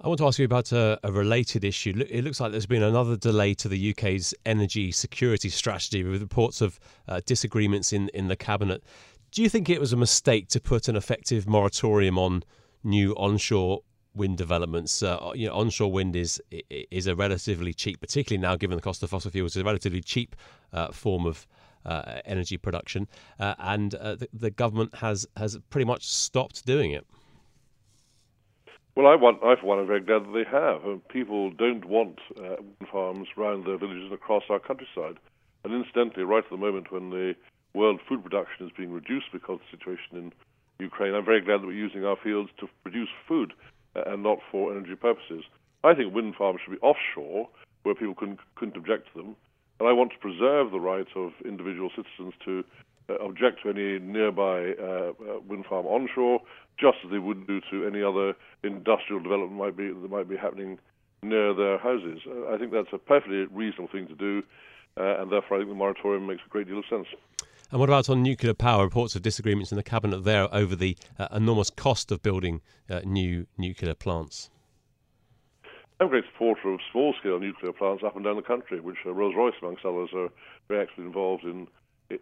I 0.00 0.08
want 0.08 0.18
to 0.18 0.26
ask 0.26 0.38
you 0.40 0.44
about 0.44 0.72
a, 0.72 0.98
a, 1.04 1.12
related 1.12 1.62
issue. 1.62 2.04
It 2.10 2.24
looks 2.24 2.40
like 2.40 2.50
there's 2.50 2.66
been 2.66 2.82
another 2.82 3.16
delay 3.16 3.54
to 3.54 3.68
the 3.68 3.90
UK's 3.90 4.34
energy 4.44 4.90
security 4.90 5.48
strategy 5.48 6.02
with 6.02 6.20
reports 6.20 6.60
of 6.60 6.80
uh, 7.06 7.20
disagreements 7.24 7.92
in, 7.92 8.08
in 8.08 8.26
the 8.26 8.34
cabinet. 8.34 8.82
Do 9.32 9.42
you 9.42 9.48
think 9.48 9.70
it 9.70 9.80
was 9.80 9.94
a 9.94 9.96
mistake 9.96 10.48
to 10.48 10.60
put 10.60 10.88
an 10.88 10.94
effective 10.94 11.48
moratorium 11.48 12.18
on 12.18 12.44
new 12.84 13.14
onshore 13.14 13.80
wind 14.14 14.36
developments? 14.36 15.02
Uh, 15.02 15.30
you 15.34 15.46
know, 15.48 15.54
onshore 15.54 15.90
wind 15.90 16.14
is 16.14 16.38
is 16.68 17.06
a 17.06 17.16
relatively 17.16 17.72
cheap, 17.72 17.98
particularly 17.98 18.42
now 18.42 18.56
given 18.56 18.76
the 18.76 18.82
cost 18.82 19.02
of 19.02 19.08
fossil 19.08 19.30
fuels, 19.30 19.56
is 19.56 19.62
a 19.62 19.64
relatively 19.64 20.02
cheap 20.02 20.36
uh, 20.74 20.88
form 20.92 21.24
of 21.24 21.46
uh, 21.86 22.20
energy 22.26 22.58
production, 22.58 23.08
uh, 23.40 23.54
and 23.58 23.94
uh, 23.94 24.16
the, 24.16 24.28
the 24.34 24.50
government 24.50 24.96
has 24.96 25.26
has 25.38 25.58
pretty 25.70 25.86
much 25.86 26.06
stopped 26.06 26.66
doing 26.66 26.90
it. 26.90 27.06
Well, 28.94 29.06
I 29.06 29.16
want, 29.16 29.42
I 29.42 29.58
for 29.58 29.64
one, 29.64 29.78
am 29.78 29.86
very 29.86 30.00
glad 30.00 30.26
that 30.26 30.32
they 30.34 30.44
have. 30.44 31.08
People 31.08 31.50
don't 31.52 31.86
want 31.86 32.18
uh, 32.36 32.56
wind 32.58 32.88
farms 32.92 33.28
around 33.38 33.64
their 33.64 33.78
villages 33.78 34.04
and 34.04 34.12
across 34.12 34.42
our 34.50 34.58
countryside. 34.58 35.16
And 35.64 35.72
incidentally, 35.72 36.24
right 36.24 36.44
at 36.44 36.50
the 36.50 36.58
moment 36.58 36.92
when 36.92 37.08
the 37.08 37.34
world 37.74 38.00
food 38.08 38.22
production 38.22 38.66
is 38.66 38.72
being 38.76 38.92
reduced 38.92 39.26
because 39.32 39.54
of 39.54 39.60
the 39.60 39.76
situation 39.78 40.16
in 40.16 40.32
Ukraine, 40.78 41.14
I'm 41.14 41.24
very 41.24 41.40
glad 41.40 41.62
that 41.62 41.66
we're 41.66 41.72
using 41.72 42.04
our 42.04 42.16
fields 42.16 42.50
to 42.60 42.68
produce 42.82 43.08
food 43.26 43.52
uh, 43.96 44.02
and 44.06 44.22
not 44.22 44.38
for 44.50 44.72
energy 44.72 44.94
purposes. 44.96 45.44
I 45.84 45.94
think 45.94 46.14
wind 46.14 46.34
farms 46.36 46.60
should 46.64 46.72
be 46.72 46.80
offshore, 46.80 47.48
where 47.82 47.94
people 47.94 48.14
couldn't, 48.14 48.40
couldn't 48.54 48.76
object 48.76 49.08
to 49.12 49.22
them. 49.22 49.36
And 49.80 49.88
I 49.88 49.92
want 49.92 50.12
to 50.12 50.18
preserve 50.18 50.70
the 50.70 50.80
right 50.80 51.06
of 51.16 51.32
individual 51.44 51.90
citizens 51.90 52.34
to 52.44 52.64
uh, 53.08 53.14
object 53.24 53.62
to 53.62 53.70
any 53.70 53.98
nearby 53.98 54.74
uh, 54.80 55.10
uh, 55.10 55.40
wind 55.48 55.66
farm 55.66 55.86
onshore, 55.86 56.40
just 56.78 56.98
as 57.04 57.10
they 57.10 57.18
would 57.18 57.46
do 57.46 57.60
to 57.70 57.86
any 57.86 58.02
other 58.02 58.34
industrial 58.62 59.20
development 59.20 59.58
might 59.58 59.76
be 59.76 59.88
that 59.88 60.10
might 60.10 60.28
be 60.28 60.36
happening 60.36 60.78
near 61.22 61.52
their 61.54 61.78
houses. 61.78 62.20
I 62.48 62.56
think 62.58 62.72
that's 62.72 62.92
a 62.92 62.98
perfectly 62.98 63.46
reasonable 63.52 63.90
thing 63.90 64.06
to 64.06 64.14
do, 64.14 64.42
and 64.96 65.30
therefore 65.30 65.56
I 65.56 65.60
think 65.60 65.70
the 65.70 65.74
moratorium 65.74 66.26
makes 66.26 66.42
a 66.46 66.48
great 66.48 66.68
deal 66.68 66.78
of 66.78 66.84
sense. 66.88 67.06
And 67.72 67.80
what 67.80 67.88
about 67.88 68.10
on 68.10 68.22
nuclear 68.22 68.52
power? 68.52 68.84
Reports 68.84 69.16
of 69.16 69.22
disagreements 69.22 69.72
in 69.72 69.76
the 69.76 69.82
cabinet 69.82 70.24
there 70.24 70.46
over 70.54 70.76
the 70.76 70.94
uh, 71.18 71.28
enormous 71.32 71.70
cost 71.70 72.12
of 72.12 72.22
building 72.22 72.60
uh, 72.90 73.00
new 73.02 73.46
nuclear 73.56 73.94
plants. 73.94 74.50
I'm 75.98 76.08
a 76.08 76.10
great 76.10 76.24
supporter 76.30 76.68
of 76.68 76.80
small-scale 76.92 77.40
nuclear 77.40 77.72
plants 77.72 78.04
up 78.04 78.14
and 78.14 78.26
down 78.26 78.36
the 78.36 78.42
country, 78.42 78.78
which 78.78 78.98
uh, 79.06 79.14
Rolls-Royce, 79.14 79.54
amongst 79.62 79.86
others, 79.86 80.10
are 80.14 80.28
very 80.68 80.82
actively 80.82 81.06
involved 81.06 81.44
in 81.44 81.66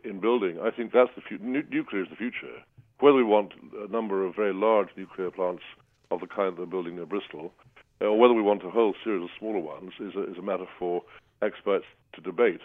in 0.04 0.20
building. 0.20 0.60
I 0.62 0.70
think 0.70 0.92
that's 0.92 1.10
the 1.16 1.20
future. 1.20 1.42
nuclear 1.42 2.04
is 2.04 2.08
the 2.10 2.14
future. 2.14 2.62
Whether 3.00 3.16
we 3.16 3.24
want 3.24 3.52
a 3.76 3.90
number 3.90 4.24
of 4.24 4.36
very 4.36 4.54
large 4.54 4.90
nuclear 4.96 5.32
plants 5.32 5.64
of 6.12 6.20
the 6.20 6.28
kind 6.28 6.56
they're 6.56 6.66
building 6.66 6.94
near 6.94 7.06
Bristol, 7.06 7.52
or 8.00 8.16
whether 8.16 8.34
we 8.34 8.42
want 8.42 8.62
a 8.62 8.70
whole 8.70 8.94
series 9.02 9.24
of 9.24 9.30
smaller 9.36 9.58
ones, 9.58 9.94
is 9.98 10.14
a, 10.14 10.30
is 10.30 10.38
a 10.38 10.42
matter 10.42 10.66
for 10.78 11.02
experts 11.42 11.86
to 12.12 12.20
debate. 12.20 12.60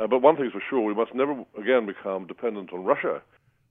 Uh, 0.00 0.06
but 0.06 0.22
one 0.22 0.36
thing's 0.36 0.52
for 0.52 0.62
sure, 0.68 0.80
we 0.80 0.94
must 0.94 1.14
never 1.14 1.44
again 1.58 1.86
become 1.86 2.26
dependent 2.26 2.72
on 2.72 2.84
Russia 2.84 3.20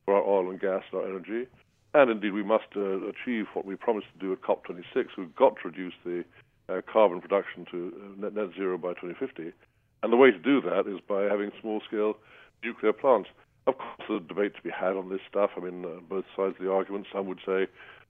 for 0.05 0.15
our 0.15 0.23
oil 0.23 0.49
and 0.49 0.59
gas 0.59 0.83
and 0.91 1.01
our 1.01 1.07
energy. 1.07 1.47
And 1.95 2.11
indeed, 2.11 2.33
we 2.33 2.43
must 2.43 2.67
uh, 2.75 3.07
achieve 3.07 3.45
what 3.53 3.65
we 3.65 3.75
promised 3.75 4.07
to 4.13 4.19
do 4.19 4.31
at 4.31 4.41
COP26. 4.41 5.07
We've 5.17 5.35
got 5.35 5.55
to 5.55 5.69
reduce 5.69 5.95
the 6.05 6.23
uh, 6.69 6.81
carbon 6.91 7.19
production 7.19 7.65
to 7.71 7.93
uh, 7.95 8.21
net, 8.21 8.35
net 8.35 8.49
zero 8.55 8.77
by 8.77 8.89
2050. 8.89 9.51
And 10.03 10.13
the 10.13 10.17
way 10.17 10.29
to 10.29 10.37
do 10.37 10.61
that 10.61 10.85
is 10.87 10.99
by 11.07 11.23
having 11.23 11.51
small 11.59 11.81
scale 11.87 12.13
nuclear 12.63 12.93
plants. 12.93 13.29
Of 13.65 13.79
course, 13.79 14.07
there's 14.07 14.21
a 14.21 14.27
debate 14.27 14.55
to 14.55 14.61
be 14.61 14.69
had 14.69 14.95
on 14.95 15.09
this 15.09 15.21
stuff. 15.27 15.49
I 15.57 15.61
mean, 15.61 15.83
uh, 15.83 15.99
both 16.07 16.25
sides 16.37 16.55
of 16.59 16.63
the 16.63 16.71
argument. 16.71 17.07
Some 17.11 17.25
would 17.27 17.39
say 17.43 17.63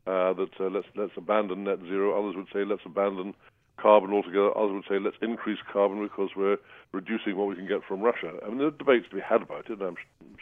uh, 0.08 0.34
that 0.34 0.50
let's 0.60 0.88
let's 0.96 1.14
abandon 1.16 1.64
net 1.64 1.80
zero. 1.88 2.20
Others 2.22 2.36
would 2.36 2.48
say 2.52 2.66
let's 2.66 2.86
abandon 2.86 3.34
carbon 3.82 4.12
altogether. 4.14 4.56
Others 4.58 4.74
would 4.74 4.84
say 4.90 5.00
let's 5.00 5.18
increase 5.22 5.60
carbon 5.72 6.02
because 6.04 6.30
we're 6.36 6.58
reducing 6.92 7.38
what 7.38 7.48
we 7.48 7.56
can 7.56 7.68
get 7.68 7.84
from 7.88 8.02
Russia. 8.02 8.34
I 8.44 8.50
mean, 8.50 8.58
there 8.58 8.68
are 8.68 8.72
debates 8.72 9.08
to 9.10 9.16
be 9.16 9.22
had 9.22 9.42
about 9.42 9.70
it, 9.70 9.80
and 9.80 9.82
I'm 9.82 9.96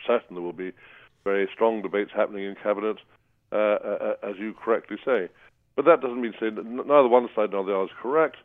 certain 0.05 0.35
there 0.35 0.41
will 0.41 0.53
be 0.53 0.71
very 1.23 1.47
strong 1.53 1.81
debates 1.81 2.11
happening 2.15 2.45
in 2.45 2.55
cabinet, 2.55 2.97
uh, 3.51 3.55
uh, 3.55 4.15
uh 4.23 4.29
as 4.29 4.35
you 4.39 4.53
correctly 4.53 4.97
say. 5.05 5.29
But 5.75 5.85
that 5.85 6.01
doesn't 6.01 6.21
mean 6.21 6.33
saying 6.39 6.55
that 6.55 6.65
neither 6.65 7.07
one 7.07 7.29
side 7.35 7.51
nor 7.51 7.63
the 7.63 7.75
other 7.75 7.85
is 7.85 7.89
correct. 8.01 8.37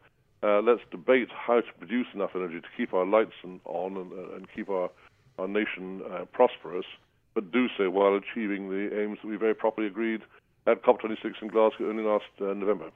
Uh, 0.42 0.60
let's 0.60 0.82
debate 0.90 1.28
how 1.30 1.60
to 1.60 1.72
produce 1.78 2.08
enough 2.14 2.30
energy 2.34 2.60
to 2.60 2.66
keep 2.76 2.92
our 2.92 3.06
lights 3.06 3.32
on 3.44 3.96
and, 3.96 4.12
and 4.34 4.46
keep 4.54 4.68
our 4.68 4.90
our 5.38 5.48
nation 5.48 6.02
uh, 6.12 6.24
prosperous, 6.32 6.84
but 7.34 7.50
do 7.52 7.66
so 7.76 7.90
while 7.90 8.14
achieving 8.14 8.68
the 8.68 9.00
aims 9.00 9.18
that 9.22 9.28
we 9.28 9.36
very 9.36 9.54
properly 9.54 9.86
agreed 9.86 10.20
at 10.66 10.82
COP26 10.82 11.42
in 11.42 11.48
Glasgow 11.48 11.88
only 11.88 12.04
last 12.04 12.24
uh, 12.40 12.52
November. 12.52 12.90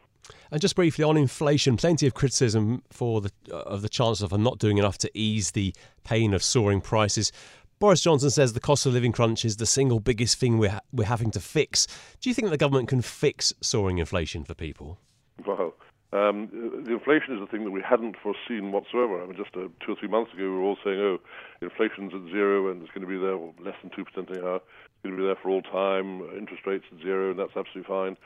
And 0.50 0.60
just 0.60 0.76
briefly 0.76 1.04
on 1.04 1.16
inflation, 1.16 1.76
plenty 1.76 2.06
of 2.06 2.14
criticism 2.14 2.82
for 2.90 3.20
the 3.20 3.32
uh, 3.50 3.56
of 3.58 3.82
the 3.82 3.88
Chancellor 3.88 4.28
for 4.28 4.38
not 4.38 4.58
doing 4.58 4.78
enough 4.78 4.98
to 4.98 5.10
ease 5.14 5.52
the 5.52 5.74
pain 6.04 6.34
of 6.34 6.42
soaring 6.42 6.80
prices. 6.80 7.32
Boris 7.78 8.00
Johnson 8.00 8.30
says 8.30 8.54
the 8.54 8.60
cost 8.60 8.86
of 8.86 8.94
living 8.94 9.12
crunch 9.12 9.44
is 9.44 9.58
the 9.58 9.66
single 9.66 10.00
biggest 10.00 10.38
thing 10.38 10.56
we're, 10.56 10.70
ha- 10.70 10.80
we're 10.92 11.04
having 11.04 11.30
to 11.32 11.40
fix. 11.40 11.86
Do 12.22 12.30
you 12.30 12.34
think 12.34 12.48
the 12.48 12.56
government 12.56 12.88
can 12.88 13.02
fix 13.02 13.52
soaring 13.60 13.98
inflation 13.98 14.44
for 14.44 14.54
people? 14.54 14.98
Well, 15.46 15.74
um, 16.12 16.48
the 16.86 16.94
inflation 16.94 17.36
is 17.36 17.42
a 17.42 17.46
thing 17.46 17.64
that 17.64 17.72
we 17.72 17.82
hadn't 17.82 18.16
foreseen 18.22 18.72
whatsoever. 18.72 19.22
I 19.22 19.26
mean, 19.26 19.36
just 19.36 19.54
uh, 19.54 19.68
two 19.84 19.92
or 19.92 19.96
three 19.96 20.08
months 20.08 20.32
ago, 20.32 20.44
we 20.44 20.48
were 20.48 20.62
all 20.62 20.78
saying, 20.82 20.98
"Oh, 20.98 21.18
inflation's 21.60 22.14
at 22.14 22.32
zero 22.32 22.70
and 22.70 22.80
it's 22.80 22.90
going 22.92 23.02
to 23.02 23.08
be 23.08 23.18
there, 23.18 23.36
well, 23.36 23.54
less 23.62 23.74
than 23.82 23.90
two 23.94 24.04
percent 24.04 24.30
anyhow. 24.30 24.56
It's 24.56 25.02
going 25.02 25.16
to 25.16 25.20
be 25.20 25.26
there 25.26 25.36
for 25.36 25.50
all 25.50 25.60
time. 25.60 26.22
Interest 26.38 26.64
rates 26.64 26.84
at 26.90 27.02
zero, 27.02 27.30
and 27.30 27.38
that's 27.38 27.56
absolutely 27.56 27.84
fine." 27.88 28.16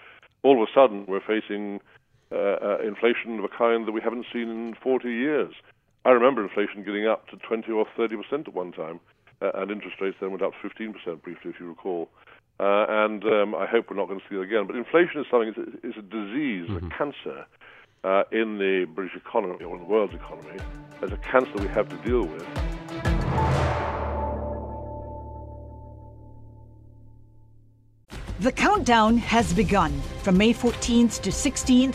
All 0.42 0.62
of 0.62 0.69
a 0.69 0.73
sudden, 0.73 1.07
we're 1.07 1.21
facing 1.21 1.80
inflation 2.30 3.38
of 3.38 3.44
a 3.44 3.49
kind 3.49 3.87
that 3.87 3.92
we 3.92 4.00
haven't 4.00 4.26
seen 4.32 4.49
in 4.49 4.75
40 4.82 5.08
years. 5.08 5.54
I 6.04 6.10
remember 6.10 6.42
inflation 6.42 6.82
getting 6.82 7.06
up 7.06 7.28
to 7.28 7.37
20 7.37 7.70
or 7.72 7.87
30 7.96 8.16
percent 8.16 8.49
at 8.49 8.54
one 8.54 8.72
time, 8.72 9.00
uh, 9.42 9.50
and 9.54 9.70
interest 9.70 9.96
rates 10.00 10.16
then 10.20 10.30
went 10.30 10.42
up 10.42 10.52
to 10.52 10.68
15 10.68 10.94
percent 10.94 11.22
briefly, 11.22 11.50
if 11.50 11.60
you 11.60 11.68
recall. 11.68 12.08
Uh, 12.58 12.87
and 12.88 13.25
um, 13.25 13.54
I 13.54 13.66
hope 13.66 13.90
we're 13.90 13.96
not 13.96 14.08
going 14.08 14.20
to 14.20 14.26
see 14.28 14.37
it 14.37 14.42
again. 14.42 14.66
But 14.66 14.76
inflation 14.76 15.20
is 15.20 15.26
something; 15.30 15.49
it's 15.49 15.58
a, 15.58 15.88
it's 15.88 15.99
a 15.99 16.02
disease, 16.02 16.68
mm-hmm. 16.68 16.87
a 16.87 16.90
cancer 16.90 17.46
uh, 18.04 18.25
in 18.32 18.58
the 18.58 18.87
British 18.94 19.16
economy 19.16 19.64
or 19.64 19.76
in 19.76 19.82
the 19.82 19.88
world's 19.88 20.14
economy 20.14 20.58
as 21.02 21.12
a 21.12 21.16
cancer 21.18 21.52
we 21.56 21.68
have 21.68 21.88
to 21.88 21.96
deal 21.96 22.25
with. 22.25 22.46
The 28.40 28.52
countdown 28.52 29.18
has 29.18 29.52
begun. 29.52 29.92
From 30.22 30.38
May 30.38 30.54
14th 30.54 31.20
to 31.20 31.30
16th, 31.30 31.94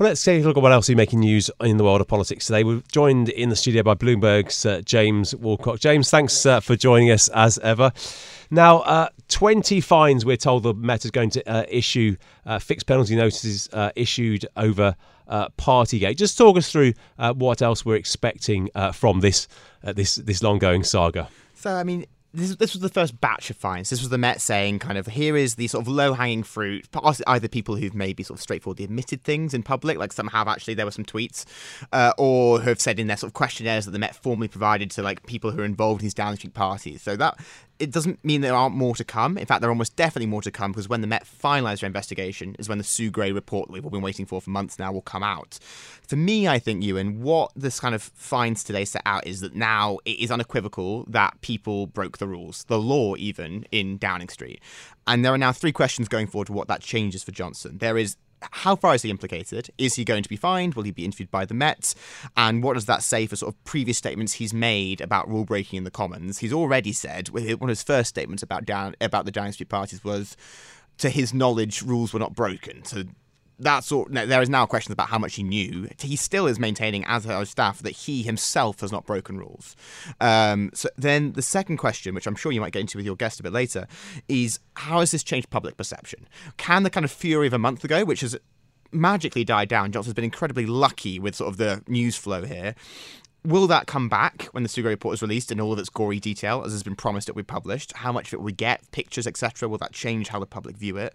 Well, 0.00 0.08
let's 0.08 0.24
take 0.24 0.42
a 0.42 0.46
look 0.46 0.56
at 0.56 0.62
what 0.62 0.72
else 0.72 0.88
is 0.88 0.96
making 0.96 1.20
news 1.20 1.50
in 1.60 1.76
the 1.76 1.84
world 1.84 2.00
of 2.00 2.08
politics 2.08 2.46
today. 2.46 2.64
We're 2.64 2.80
joined 2.90 3.28
in 3.28 3.50
the 3.50 3.54
studio 3.54 3.82
by 3.82 3.94
Bloomberg's 3.96 4.64
uh, 4.64 4.80
James 4.82 5.34
Woolcock. 5.34 5.78
James, 5.78 6.08
thanks 6.08 6.46
uh, 6.46 6.60
for 6.60 6.74
joining 6.74 7.10
us 7.10 7.28
as 7.28 7.58
ever. 7.58 7.92
Now, 8.50 8.78
uh, 8.78 9.10
20 9.28 9.82
fines, 9.82 10.24
we're 10.24 10.38
told 10.38 10.62
the 10.62 10.72
Met 10.72 11.04
is 11.04 11.10
going 11.10 11.28
to 11.28 11.46
uh, 11.46 11.66
issue, 11.68 12.16
uh, 12.46 12.58
fixed 12.58 12.86
penalty 12.86 13.14
notices 13.14 13.68
uh, 13.74 13.90
issued 13.94 14.46
over 14.56 14.96
Partygate. 15.28 16.16
Just 16.16 16.38
talk 16.38 16.56
us 16.56 16.72
through 16.72 16.94
what 17.34 17.60
else 17.60 17.84
we're 17.84 17.96
expecting 17.96 18.70
from 18.94 19.20
this, 19.20 19.48
this, 19.82 20.14
this 20.14 20.42
long 20.42 20.58
going 20.58 20.82
saga. 20.82 21.28
So, 21.52 21.74
I 21.74 21.84
mean, 21.84 22.06
this, 22.32 22.54
this 22.56 22.72
was 22.72 22.80
the 22.80 22.88
first 22.88 23.20
batch 23.20 23.50
of 23.50 23.56
fines. 23.56 23.90
This 23.90 24.00
was 24.00 24.08
the 24.08 24.18
Met 24.18 24.40
saying, 24.40 24.78
kind 24.78 24.98
of, 24.98 25.06
here 25.06 25.36
is 25.36 25.56
the 25.56 25.66
sort 25.68 25.82
of 25.82 25.88
low 25.88 26.12
hanging 26.12 26.42
fruit. 26.42 26.88
Either 27.26 27.48
people 27.48 27.76
who've 27.76 27.94
maybe 27.94 28.22
sort 28.22 28.38
of 28.38 28.42
straightforwardly 28.42 28.84
admitted 28.84 29.22
things 29.22 29.54
in 29.54 29.62
public, 29.62 29.98
like 29.98 30.12
some 30.12 30.28
have 30.28 30.48
actually, 30.48 30.74
there 30.74 30.86
were 30.86 30.92
some 30.92 31.04
tweets, 31.04 31.44
uh, 31.92 32.12
or 32.18 32.60
have 32.60 32.80
said 32.80 33.00
in 33.00 33.06
their 33.06 33.16
sort 33.16 33.28
of 33.28 33.34
questionnaires 33.34 33.84
that 33.84 33.90
the 33.90 33.98
Met 33.98 34.14
formally 34.14 34.48
provided 34.48 34.90
to 34.92 35.02
like 35.02 35.26
people 35.26 35.50
who 35.50 35.60
are 35.60 35.64
involved 35.64 36.02
in 36.02 36.06
these 36.06 36.14
Downing 36.14 36.36
Street 36.36 36.54
parties. 36.54 37.02
So 37.02 37.16
that 37.16 37.38
it 37.80 37.90
doesn't 37.90 38.22
mean 38.24 38.42
there 38.42 38.54
aren't 38.54 38.76
more 38.76 38.94
to 38.94 39.04
come. 39.04 39.38
In 39.38 39.46
fact, 39.46 39.62
there 39.62 39.70
are 39.70 39.72
almost 39.72 39.96
definitely 39.96 40.26
more 40.26 40.42
to 40.42 40.50
come 40.50 40.70
because 40.70 40.88
when 40.88 41.00
the 41.00 41.06
Met 41.06 41.24
finalise 41.24 41.80
their 41.80 41.86
investigation 41.86 42.54
is 42.58 42.68
when 42.68 42.78
the 42.78 42.84
Sue 42.84 43.10
Gray 43.10 43.32
report 43.32 43.68
that 43.68 43.72
we've 43.72 43.84
all 43.84 43.90
been 43.90 44.02
waiting 44.02 44.26
for 44.26 44.40
for 44.40 44.50
months 44.50 44.78
now 44.78 44.92
will 44.92 45.00
come 45.00 45.22
out. 45.22 45.58
For 46.06 46.16
me, 46.16 46.46
I 46.46 46.58
think, 46.58 46.84
Yuan, 46.84 47.22
what 47.22 47.52
this 47.56 47.80
kind 47.80 47.94
of 47.94 48.02
finds 48.02 48.62
today 48.62 48.84
set 48.84 49.02
out 49.06 49.26
is 49.26 49.40
that 49.40 49.54
now 49.54 49.98
it 50.04 50.20
is 50.20 50.30
unequivocal 50.30 51.04
that 51.08 51.40
people 51.40 51.86
broke 51.86 52.18
the 52.20 52.28
rules, 52.28 52.64
the 52.64 52.78
law 52.78 53.16
even, 53.16 53.66
in 53.72 53.98
Downing 53.98 54.28
Street. 54.28 54.60
And 55.06 55.24
there 55.24 55.34
are 55.34 55.38
now 55.38 55.50
three 55.52 55.72
questions 55.72 56.06
going 56.06 56.28
forward 56.28 56.46
to 56.46 56.52
what 56.52 56.68
that 56.68 56.80
changes 56.80 57.24
for 57.24 57.32
Johnson. 57.32 57.78
There 57.78 57.98
is 57.98 58.16
how 58.52 58.74
far 58.74 58.94
is 58.94 59.02
he 59.02 59.10
implicated? 59.10 59.70
Is 59.76 59.96
he 59.96 60.04
going 60.04 60.22
to 60.22 60.28
be 60.28 60.36
fined? 60.36 60.74
Will 60.74 60.84
he 60.84 60.90
be 60.90 61.04
interviewed 61.04 61.30
by 61.30 61.44
the 61.44 61.54
Met? 61.54 61.94
And 62.36 62.62
what 62.62 62.74
does 62.74 62.86
that 62.86 63.02
say 63.02 63.26
for 63.26 63.36
sort 63.36 63.54
of 63.54 63.64
previous 63.64 63.98
statements 63.98 64.34
he's 64.34 64.54
made 64.54 65.00
about 65.00 65.28
rule 65.28 65.44
breaking 65.44 65.76
in 65.76 65.84
the 65.84 65.90
Commons? 65.90 66.38
He's 66.38 66.52
already 66.52 66.92
said 66.92 67.28
one 67.28 67.44
of 67.44 67.68
his 67.68 67.82
first 67.82 68.08
statements 68.08 68.42
about 68.42 68.64
down 68.64 68.94
about 69.00 69.24
the 69.24 69.30
Downing 69.30 69.52
Street 69.52 69.68
parties 69.68 70.02
was, 70.02 70.36
to 70.98 71.10
his 71.10 71.34
knowledge, 71.34 71.82
rules 71.82 72.12
were 72.12 72.18
not 72.18 72.34
broken. 72.34 72.84
So 72.84 73.04
that 73.60 73.84
sort 73.84 74.12
there 74.12 74.42
is 74.42 74.48
now 74.48 74.66
questions 74.66 74.92
about 74.92 75.08
how 75.08 75.18
much 75.18 75.34
he 75.34 75.42
knew. 75.42 75.88
He 76.00 76.16
still 76.16 76.46
is 76.46 76.58
maintaining 76.58 77.04
as 77.04 77.26
a 77.26 77.44
staff 77.46 77.80
that 77.82 77.90
he 77.90 78.22
himself 78.22 78.80
has 78.80 78.90
not 78.90 79.06
broken 79.06 79.38
rules. 79.38 79.76
Um, 80.20 80.70
so 80.74 80.88
then 80.96 81.32
the 81.32 81.42
second 81.42 81.76
question, 81.76 82.14
which 82.14 82.26
I'm 82.26 82.34
sure 82.34 82.52
you 82.52 82.60
might 82.60 82.72
get 82.72 82.80
into 82.80 82.98
with 82.98 83.06
your 83.06 83.16
guest 83.16 83.40
a 83.40 83.42
bit 83.42 83.52
later, 83.52 83.86
is 84.28 84.58
how 84.74 85.00
has 85.00 85.10
this 85.10 85.22
changed 85.22 85.50
public 85.50 85.76
perception? 85.76 86.26
Can 86.56 86.82
the 86.82 86.90
kind 86.90 87.04
of 87.04 87.10
fury 87.10 87.46
of 87.46 87.52
a 87.52 87.58
month 87.58 87.84
ago, 87.84 88.04
which 88.04 88.22
has 88.22 88.36
magically 88.92 89.44
died 89.44 89.68
down, 89.68 89.92
Johnson's 89.92 90.14
been 90.14 90.24
incredibly 90.24 90.66
lucky 90.66 91.18
with 91.18 91.34
sort 91.34 91.48
of 91.48 91.56
the 91.56 91.82
news 91.86 92.16
flow 92.16 92.44
here. 92.44 92.74
Will 93.42 93.66
that 93.68 93.86
come 93.86 94.10
back 94.10 94.44
when 94.52 94.62
the 94.62 94.68
Sue 94.68 94.82
Gray 94.82 94.90
report 94.90 95.14
is 95.14 95.22
released 95.22 95.50
in 95.50 95.60
all 95.60 95.72
of 95.72 95.78
its 95.78 95.88
gory 95.88 96.20
detail, 96.20 96.62
as 96.62 96.72
has 96.72 96.82
been 96.82 96.94
promised 96.94 97.28
it 97.28 97.34
will 97.34 97.42
be 97.42 97.46
published? 97.46 97.96
How 97.96 98.12
much 98.12 98.28
of 98.28 98.34
it 98.34 98.36
will 98.38 98.46
we 98.46 98.52
get? 98.52 98.90
Pictures, 98.92 99.26
etc. 99.26 99.66
Will 99.66 99.78
that 99.78 99.92
change 99.92 100.28
how 100.28 100.38
the 100.38 100.46
public 100.46 100.76
view 100.76 100.98
it? 100.98 101.14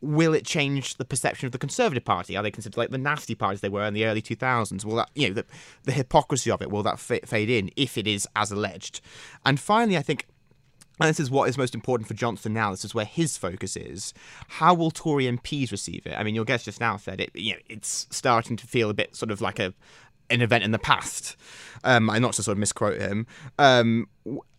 Will 0.00 0.32
it 0.32 0.46
change 0.46 0.94
the 0.94 1.04
perception 1.04 1.44
of 1.44 1.52
the 1.52 1.58
Conservative 1.58 2.06
Party? 2.06 2.36
Are 2.36 2.42
they 2.42 2.50
considered 2.50 2.78
like 2.78 2.90
the 2.90 2.96
nasty 2.96 3.34
parties 3.34 3.60
they 3.60 3.68
were 3.68 3.84
in 3.84 3.92
the 3.92 4.06
early 4.06 4.22
2000s? 4.22 4.82
Will 4.84 4.96
that, 4.96 5.10
you 5.14 5.28
know, 5.28 5.34
the, 5.34 5.44
the 5.82 5.92
hypocrisy 5.92 6.50
of 6.50 6.62
it, 6.62 6.70
will 6.70 6.82
that 6.82 6.94
f- 6.94 7.28
fade 7.28 7.50
in 7.50 7.70
if 7.76 7.98
it 7.98 8.06
is 8.06 8.26
as 8.34 8.50
alleged? 8.50 9.02
And 9.44 9.60
finally, 9.60 9.98
I 9.98 10.02
think 10.02 10.26
and 11.00 11.08
this 11.08 11.20
is 11.20 11.30
what 11.30 11.48
is 11.48 11.56
most 11.56 11.74
important 11.74 12.08
for 12.08 12.14
Johnson 12.14 12.52
now. 12.52 12.72
This 12.72 12.84
is 12.84 12.94
where 12.94 13.04
his 13.04 13.36
focus 13.36 13.76
is. 13.76 14.12
How 14.48 14.74
will 14.74 14.90
Tory 14.90 15.26
MPs 15.26 15.70
receive 15.70 16.06
it? 16.06 16.14
I 16.18 16.24
mean, 16.24 16.34
your 16.34 16.44
guest 16.44 16.64
just 16.64 16.80
now 16.80 16.96
said 16.96 17.20
it. 17.20 17.30
You 17.34 17.52
know, 17.52 17.60
it's 17.68 18.08
starting 18.10 18.56
to 18.56 18.66
feel 18.66 18.90
a 18.90 18.94
bit 18.94 19.14
sort 19.14 19.30
of 19.30 19.40
like 19.40 19.60
a 19.60 19.74
an 20.30 20.42
event 20.42 20.64
in 20.64 20.70
the 20.70 20.78
past. 20.78 21.36
Um, 21.84 22.10
and 22.10 22.20
not 22.20 22.32
to 22.34 22.42
sort 22.42 22.56
of 22.56 22.58
misquote 22.58 23.00
him. 23.00 23.26
Um, 23.56 24.08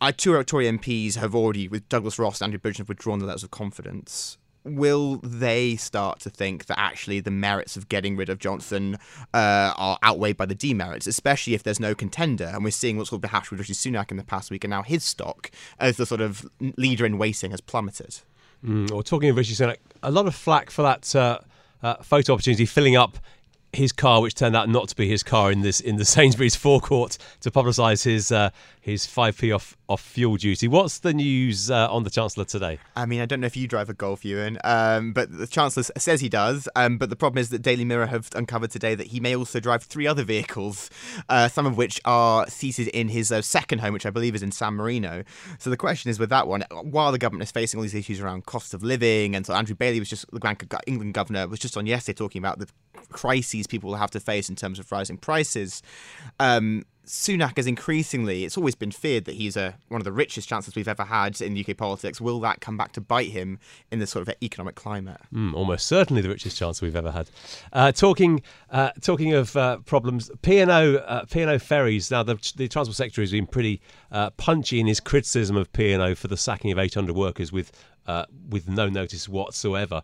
our 0.00 0.10
two 0.10 0.42
Tory 0.44 0.64
MPs 0.66 1.16
have 1.16 1.34
already, 1.34 1.68
with 1.68 1.86
Douglas 1.90 2.18
Ross 2.18 2.40
and 2.40 2.46
Andrew 2.46 2.58
Bridgen, 2.58 2.78
have 2.78 2.88
withdrawn 2.88 3.18
the 3.18 3.26
letters 3.26 3.44
of 3.44 3.50
confidence. 3.50 4.38
will 4.64 5.16
they 5.22 5.76
start 5.76 6.20
to 6.20 6.30
think 6.30 6.66
that 6.66 6.78
actually 6.78 7.20
the 7.20 7.30
merits 7.30 7.76
of 7.76 7.88
getting 7.88 8.16
rid 8.16 8.28
of 8.28 8.38
Johnson 8.38 8.96
uh, 9.34 9.72
are 9.76 9.98
outweighed 10.02 10.36
by 10.36 10.46
the 10.46 10.54
demerits, 10.54 11.06
especially 11.06 11.54
if 11.54 11.62
there's 11.62 11.80
no 11.80 11.94
contender? 11.94 12.50
And 12.52 12.64
we're 12.64 12.70
seeing 12.70 12.96
what's 12.96 13.10
called 13.10 13.22
the 13.22 13.28
hash 13.28 13.50
with 13.50 13.60
Rishi 13.60 13.74
Sunak 13.74 14.10
in 14.10 14.16
the 14.16 14.24
past 14.24 14.50
week, 14.50 14.64
and 14.64 14.70
now 14.70 14.82
his 14.82 15.04
stock 15.04 15.50
as 15.78 15.96
the 15.96 16.06
sort 16.06 16.20
of 16.20 16.46
leader 16.76 17.04
in 17.06 17.18
waiting 17.18 17.50
has 17.50 17.60
plummeted. 17.60 18.20
Mm, 18.64 18.90
or 18.92 19.02
talking 19.02 19.30
of 19.30 19.36
Rishi 19.36 19.54
Sunak, 19.54 19.76
a 20.02 20.10
lot 20.10 20.26
of 20.26 20.34
flack 20.34 20.70
for 20.70 20.82
that 20.82 21.14
uh, 21.14 21.38
uh, 21.82 21.94
photo 21.96 22.34
opportunity 22.34 22.66
filling 22.66 22.96
up 22.96 23.18
his 23.72 23.92
car, 23.92 24.20
which 24.20 24.34
turned 24.34 24.56
out 24.56 24.68
not 24.68 24.88
to 24.88 24.96
be 24.96 25.08
his 25.08 25.22
car 25.22 25.52
in 25.52 25.60
this 25.60 25.80
in 25.80 25.96
the 25.96 26.04
Sainsbury's 26.16 26.56
forecourt, 26.56 27.18
to 27.40 27.50
publicise 27.50 28.04
his 28.04 28.32
uh, 28.32 28.50
his 28.80 29.06
five 29.06 29.36
p 29.36 29.52
off 29.52 29.76
off 29.88 30.00
fuel 30.00 30.36
duty. 30.36 30.68
What's 30.68 30.98
the 31.00 31.12
news 31.12 31.70
uh, 31.70 31.90
on 31.90 32.04
the 32.04 32.10
Chancellor 32.10 32.44
today? 32.44 32.78
I 32.96 33.06
mean, 33.06 33.20
I 33.20 33.26
don't 33.26 33.40
know 33.40 33.46
if 33.46 33.56
you 33.56 33.66
drive 33.66 33.88
a 33.88 33.94
Golf, 33.94 34.24
Yuan, 34.24 34.58
um, 34.64 35.12
but 35.12 35.36
the 35.36 35.46
Chancellor 35.46 35.82
says 35.82 36.20
he 36.20 36.28
does. 36.28 36.68
Um, 36.76 36.98
but 36.98 37.10
the 37.10 37.16
problem 37.16 37.40
is 37.40 37.50
that 37.50 37.60
Daily 37.62 37.84
Mirror 37.84 38.06
have 38.06 38.28
uncovered 38.34 38.70
today 38.70 38.94
that 38.94 39.08
he 39.08 39.20
may 39.20 39.34
also 39.34 39.60
drive 39.60 39.82
three 39.82 40.06
other 40.06 40.22
vehicles, 40.22 40.90
uh, 41.28 41.48
some 41.48 41.66
of 41.66 41.76
which 41.76 42.00
are 42.04 42.48
seated 42.48 42.88
in 42.88 43.08
his 43.08 43.32
uh, 43.32 43.42
second 43.42 43.80
home, 43.80 43.92
which 43.92 44.06
I 44.06 44.10
believe 44.10 44.34
is 44.34 44.42
in 44.42 44.52
San 44.52 44.74
Marino. 44.74 45.24
So 45.58 45.70
the 45.70 45.76
question 45.76 46.10
is 46.10 46.18
with 46.18 46.30
that 46.30 46.46
one, 46.46 46.64
while 46.82 47.12
the 47.12 47.18
government 47.18 47.44
is 47.44 47.50
facing 47.50 47.78
all 47.78 47.82
these 47.82 47.94
issues 47.94 48.20
around 48.20 48.46
cost 48.46 48.74
of 48.74 48.82
living, 48.82 49.34
and 49.34 49.44
so 49.44 49.54
Andrew 49.54 49.74
Bailey 49.74 49.98
was 49.98 50.08
just 50.08 50.30
the 50.30 50.40
of 50.50 50.80
England 50.86 51.14
governor 51.14 51.46
was 51.46 51.58
just 51.58 51.76
on 51.76 51.86
yesterday 51.86 52.16
talking 52.16 52.40
about 52.40 52.58
the 52.58 52.68
crises 53.10 53.66
people 53.66 53.90
will 53.90 53.96
have 53.96 54.10
to 54.10 54.20
face 54.20 54.48
in 54.48 54.56
terms 54.56 54.78
of 54.78 54.90
rising 54.92 55.16
prices. 55.16 55.82
Um, 56.38 56.84
Sunak 57.10 57.58
is 57.58 57.66
increasingly, 57.66 58.44
it's 58.44 58.56
always 58.56 58.76
been 58.76 58.92
feared 58.92 59.24
that 59.24 59.34
he's 59.34 59.56
a, 59.56 59.76
one 59.88 60.00
of 60.00 60.04
the 60.04 60.12
richest 60.12 60.48
chancellors 60.48 60.76
we've 60.76 60.86
ever 60.86 61.02
had 61.02 61.40
in 61.40 61.58
UK 61.58 61.76
politics. 61.76 62.20
Will 62.20 62.38
that 62.40 62.60
come 62.60 62.76
back 62.76 62.92
to 62.92 63.00
bite 63.00 63.30
him 63.30 63.58
in 63.90 63.98
this 63.98 64.10
sort 64.10 64.28
of 64.28 64.32
economic 64.40 64.76
climate? 64.76 65.20
Mm, 65.34 65.54
almost 65.54 65.88
certainly 65.88 66.22
the 66.22 66.28
richest 66.28 66.56
chancellor 66.56 66.86
we've 66.86 66.94
ever 66.94 67.10
had. 67.10 67.28
Uh, 67.72 67.90
talking 67.90 68.42
uh, 68.70 68.90
talking 69.00 69.34
of 69.34 69.56
uh, 69.56 69.78
problems, 69.78 70.30
P&O, 70.42 70.94
uh, 70.94 71.24
P&O 71.24 71.58
ferries, 71.58 72.12
now 72.12 72.22
the, 72.22 72.36
the 72.54 72.68
Transport 72.68 72.94
Secretary 72.96 73.24
has 73.24 73.32
been 73.32 73.46
pretty 73.46 73.80
uh, 74.12 74.30
punchy 74.30 74.78
in 74.78 74.86
his 74.86 75.00
criticism 75.00 75.56
of 75.56 75.72
P&O 75.72 76.14
for 76.14 76.28
the 76.28 76.36
sacking 76.36 76.70
of 76.70 76.78
800 76.78 77.16
workers 77.16 77.50
with, 77.50 77.72
uh, 78.06 78.26
with 78.50 78.68
no 78.68 78.88
notice 78.88 79.28
whatsoever. 79.28 80.02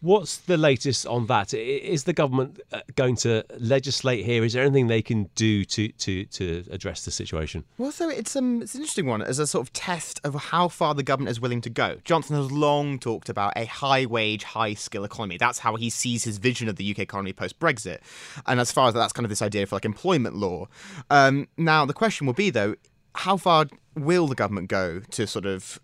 What's 0.00 0.36
the 0.36 0.56
latest 0.56 1.06
on 1.06 1.26
that? 1.26 1.52
Is 1.52 2.04
the 2.04 2.12
government 2.12 2.60
uh, 2.72 2.80
going 2.94 3.16
to 3.16 3.44
legislate 3.58 4.24
here? 4.24 4.44
Is 4.44 4.52
there 4.52 4.62
anything 4.62 4.86
they 4.86 5.02
can 5.02 5.24
do 5.34 5.64
to 5.64 5.88
to, 5.88 6.24
to 6.24 6.64
address 6.70 7.04
the 7.04 7.10
situation? 7.10 7.64
Well, 7.78 7.90
so 7.90 8.08
it's 8.08 8.36
um 8.36 8.62
it's 8.62 8.74
an 8.74 8.82
interesting 8.82 9.06
one 9.06 9.22
as 9.22 9.38
a 9.38 9.46
sort 9.46 9.66
of 9.66 9.72
test 9.72 10.20
of 10.24 10.34
how 10.34 10.68
far 10.68 10.94
the 10.94 11.02
government 11.02 11.30
is 11.30 11.40
willing 11.40 11.60
to 11.62 11.70
go. 11.70 11.98
Johnson 12.04 12.36
has 12.36 12.52
long 12.52 12.98
talked 12.98 13.28
about 13.28 13.52
a 13.56 13.64
high 13.64 14.06
wage, 14.06 14.44
high 14.44 14.74
skill 14.74 15.04
economy. 15.04 15.36
That's 15.36 15.58
how 15.58 15.76
he 15.76 15.90
sees 15.90 16.24
his 16.24 16.38
vision 16.38 16.68
of 16.68 16.76
the 16.76 16.90
UK 16.90 17.00
economy 17.00 17.32
post 17.32 17.58
Brexit, 17.58 17.98
and 18.46 18.60
as 18.60 18.70
far 18.70 18.88
as 18.88 18.94
that, 18.94 19.00
that's 19.00 19.12
kind 19.12 19.24
of 19.24 19.30
this 19.30 19.42
idea 19.42 19.66
for 19.66 19.76
like 19.76 19.84
employment 19.84 20.36
law. 20.36 20.68
Um, 21.10 21.48
now 21.56 21.84
the 21.84 21.94
question 21.94 22.26
will 22.26 22.34
be 22.34 22.50
though, 22.50 22.76
how 23.14 23.36
far 23.36 23.66
will 23.96 24.28
the 24.28 24.34
government 24.34 24.68
go 24.68 25.00
to 25.10 25.26
sort 25.26 25.44
of 25.46 25.80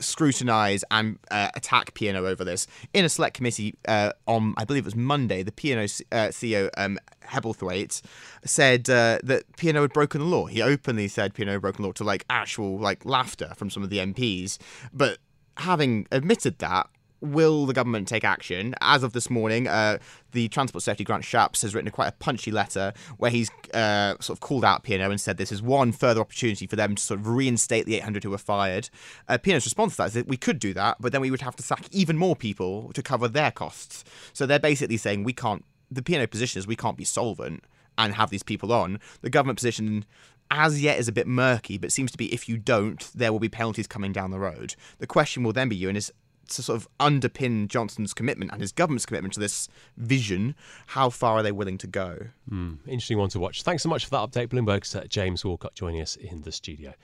scrutinise 0.00 0.84
and 0.90 1.18
uh, 1.30 1.50
attack 1.54 1.94
P&O 1.94 2.24
over 2.24 2.44
this. 2.44 2.66
In 2.94 3.04
a 3.04 3.08
select 3.08 3.36
committee 3.36 3.74
uh, 3.86 4.12
on, 4.26 4.54
I 4.56 4.64
believe 4.64 4.84
it 4.84 4.86
was 4.86 4.96
Monday, 4.96 5.42
the 5.42 5.52
P&O 5.52 5.78
uh, 5.78 5.84
CEO 6.28 6.70
um, 6.76 6.98
Hebblethwaite 7.24 8.02
said 8.44 8.88
uh, 8.88 9.18
that 9.22 9.44
P&O 9.56 9.80
had 9.80 9.92
broken 9.92 10.20
the 10.20 10.26
law. 10.26 10.46
He 10.46 10.62
openly 10.62 11.08
said 11.08 11.34
P&O 11.34 11.50
had 11.50 11.60
broken 11.60 11.82
the 11.82 11.88
law 11.88 11.92
to 11.92 12.04
like 12.04 12.24
actual 12.30 12.78
like 12.78 13.04
laughter 13.04 13.52
from 13.56 13.70
some 13.70 13.82
of 13.82 13.90
the 13.90 13.98
MPs. 13.98 14.58
But 14.92 15.18
having 15.56 16.06
admitted 16.10 16.58
that, 16.58 16.88
will 17.20 17.66
the 17.66 17.72
government 17.72 18.08
take 18.08 18.24
action? 18.24 18.74
As 18.80 19.02
of 19.02 19.12
this 19.12 19.30
morning, 19.30 19.66
uh, 19.66 19.98
the 20.32 20.48
Transport 20.48 20.82
Secretary 20.82 21.04
Grant 21.04 21.24
Shapps 21.24 21.62
has 21.62 21.74
written 21.74 21.88
a 21.88 21.90
quite 21.90 22.08
a 22.08 22.12
punchy 22.12 22.50
letter 22.50 22.92
where 23.16 23.30
he's 23.30 23.50
uh, 23.74 24.14
sort 24.20 24.36
of 24.36 24.40
called 24.40 24.64
out 24.64 24.82
P&O 24.82 25.10
and 25.10 25.20
said 25.20 25.36
this 25.36 25.52
is 25.52 25.62
one 25.62 25.92
further 25.92 26.20
opportunity 26.20 26.66
for 26.66 26.76
them 26.76 26.94
to 26.94 27.02
sort 27.02 27.20
of 27.20 27.26
reinstate 27.26 27.86
the 27.86 27.96
800 27.96 28.24
who 28.24 28.30
were 28.30 28.38
fired. 28.38 28.90
Uh, 29.28 29.38
P&O's 29.38 29.64
response 29.64 29.92
to 29.92 29.98
that 29.98 30.06
is 30.08 30.14
that 30.14 30.28
we 30.28 30.36
could 30.36 30.58
do 30.58 30.72
that, 30.74 30.96
but 31.00 31.12
then 31.12 31.20
we 31.20 31.30
would 31.30 31.42
have 31.42 31.56
to 31.56 31.62
sack 31.62 31.86
even 31.90 32.16
more 32.16 32.36
people 32.36 32.92
to 32.92 33.02
cover 33.02 33.28
their 33.28 33.50
costs. 33.50 34.04
So 34.32 34.46
they're 34.46 34.58
basically 34.58 34.96
saying 34.96 35.24
we 35.24 35.32
can't. 35.32 35.64
The 35.90 36.02
P&O 36.02 36.26
position 36.26 36.58
is 36.58 36.66
we 36.66 36.76
can't 36.76 36.98
be 36.98 37.04
solvent 37.04 37.64
and 37.96 38.14
have 38.14 38.30
these 38.30 38.42
people 38.42 38.72
on. 38.72 39.00
The 39.22 39.30
government 39.30 39.58
position 39.58 40.04
as 40.50 40.82
yet 40.82 40.98
is 40.98 41.08
a 41.08 41.12
bit 41.12 41.26
murky, 41.26 41.78
but 41.78 41.92
seems 41.92 42.10
to 42.12 42.18
be 42.18 42.32
if 42.32 42.48
you 42.48 42.56
don't, 42.56 43.10
there 43.14 43.32
will 43.32 43.40
be 43.40 43.48
penalties 43.48 43.86
coming 43.86 44.12
down 44.12 44.30
the 44.30 44.38
road. 44.38 44.74
The 44.98 45.06
question 45.06 45.42
will 45.42 45.52
then 45.52 45.68
be, 45.68 45.76
Yuan, 45.76 45.96
is 45.96 46.12
to 46.48 46.62
sort 46.62 46.76
of 46.76 46.88
underpin 46.98 47.68
Johnson's 47.68 48.14
commitment 48.14 48.50
and 48.52 48.60
his 48.60 48.72
government's 48.72 49.06
commitment 49.06 49.34
to 49.34 49.40
this 49.40 49.68
vision, 49.96 50.54
how 50.88 51.10
far 51.10 51.38
are 51.38 51.42
they 51.42 51.52
willing 51.52 51.78
to 51.78 51.86
go? 51.86 52.28
Mm, 52.50 52.78
interesting 52.86 53.18
one 53.18 53.28
to 53.30 53.38
watch. 53.38 53.62
Thanks 53.62 53.82
so 53.82 53.88
much 53.88 54.04
for 54.04 54.10
that 54.10 54.30
update, 54.30 54.48
Bloomberg's 54.48 54.94
uh, 54.94 55.04
James 55.08 55.44
Walcott 55.44 55.74
joining 55.74 56.00
us 56.00 56.16
in 56.16 56.42
the 56.42 56.52
studio. 56.52 56.94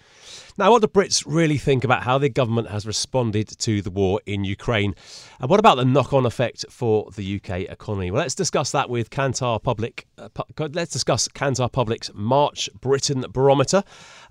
Now, 0.57 0.71
what 0.71 0.83
do 0.83 0.89
Brits 0.89 1.25
really 1.27 1.59
think 1.59 1.85
about 1.85 2.03
how 2.03 2.19
the 2.19 2.29
government 2.29 2.71
has 2.71 2.87
responded 2.87 3.49
to 3.49 3.83
the 3.83 3.91
war 3.91 4.21
in 4.27 4.45
Ukraine? 4.45 4.95
And 5.41 5.51
what 5.51 5.61
about 5.61 5.77
the 5.77 5.85
knock-on 5.85 6.25
effect 6.25 6.65
for 6.71 7.11
the 7.15 7.37
UK 7.37 7.61
economy? 7.63 8.11
Well, 8.11 8.23
let's 8.23 8.35
discuss 8.35 8.73
that 8.73 8.89
with 8.89 9.11
Kantar 9.11 9.63
Public. 9.63 10.07
Uh, 10.17 10.29
let's 10.73 10.93
discuss 10.93 11.29
Kantar 11.29 11.71
Public's 11.71 12.11
March 12.15 12.71
Britain 12.81 13.25
Barometer. 13.31 13.83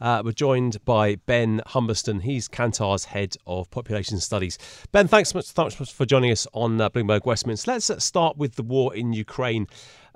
Uh, 0.02 0.22
we're 0.26 0.32
joined 0.32 0.84
by 0.86 1.16
Ben 1.16 1.62
Humberstone. 1.68 2.22
He's 2.22 2.48
Kantar's 2.48 3.06
head 3.06 3.36
of 3.46 3.70
population 3.70 4.20
studies. 4.20 4.58
Ben, 4.92 5.03
thanks 5.10 5.30
so 5.32 5.64
much, 5.64 5.76
for 5.76 6.06
joining 6.06 6.32
us 6.32 6.48
on 6.54 6.80
uh, 6.80 6.90
Bloomberg 6.90 7.26
Westminster. 7.26 7.72
Let's 7.72 7.90
uh, 7.90 8.00
start 8.00 8.38
with 8.38 8.56
the 8.56 8.64
war 8.64 8.96
in 8.96 9.14
Ukraine. 9.14 9.68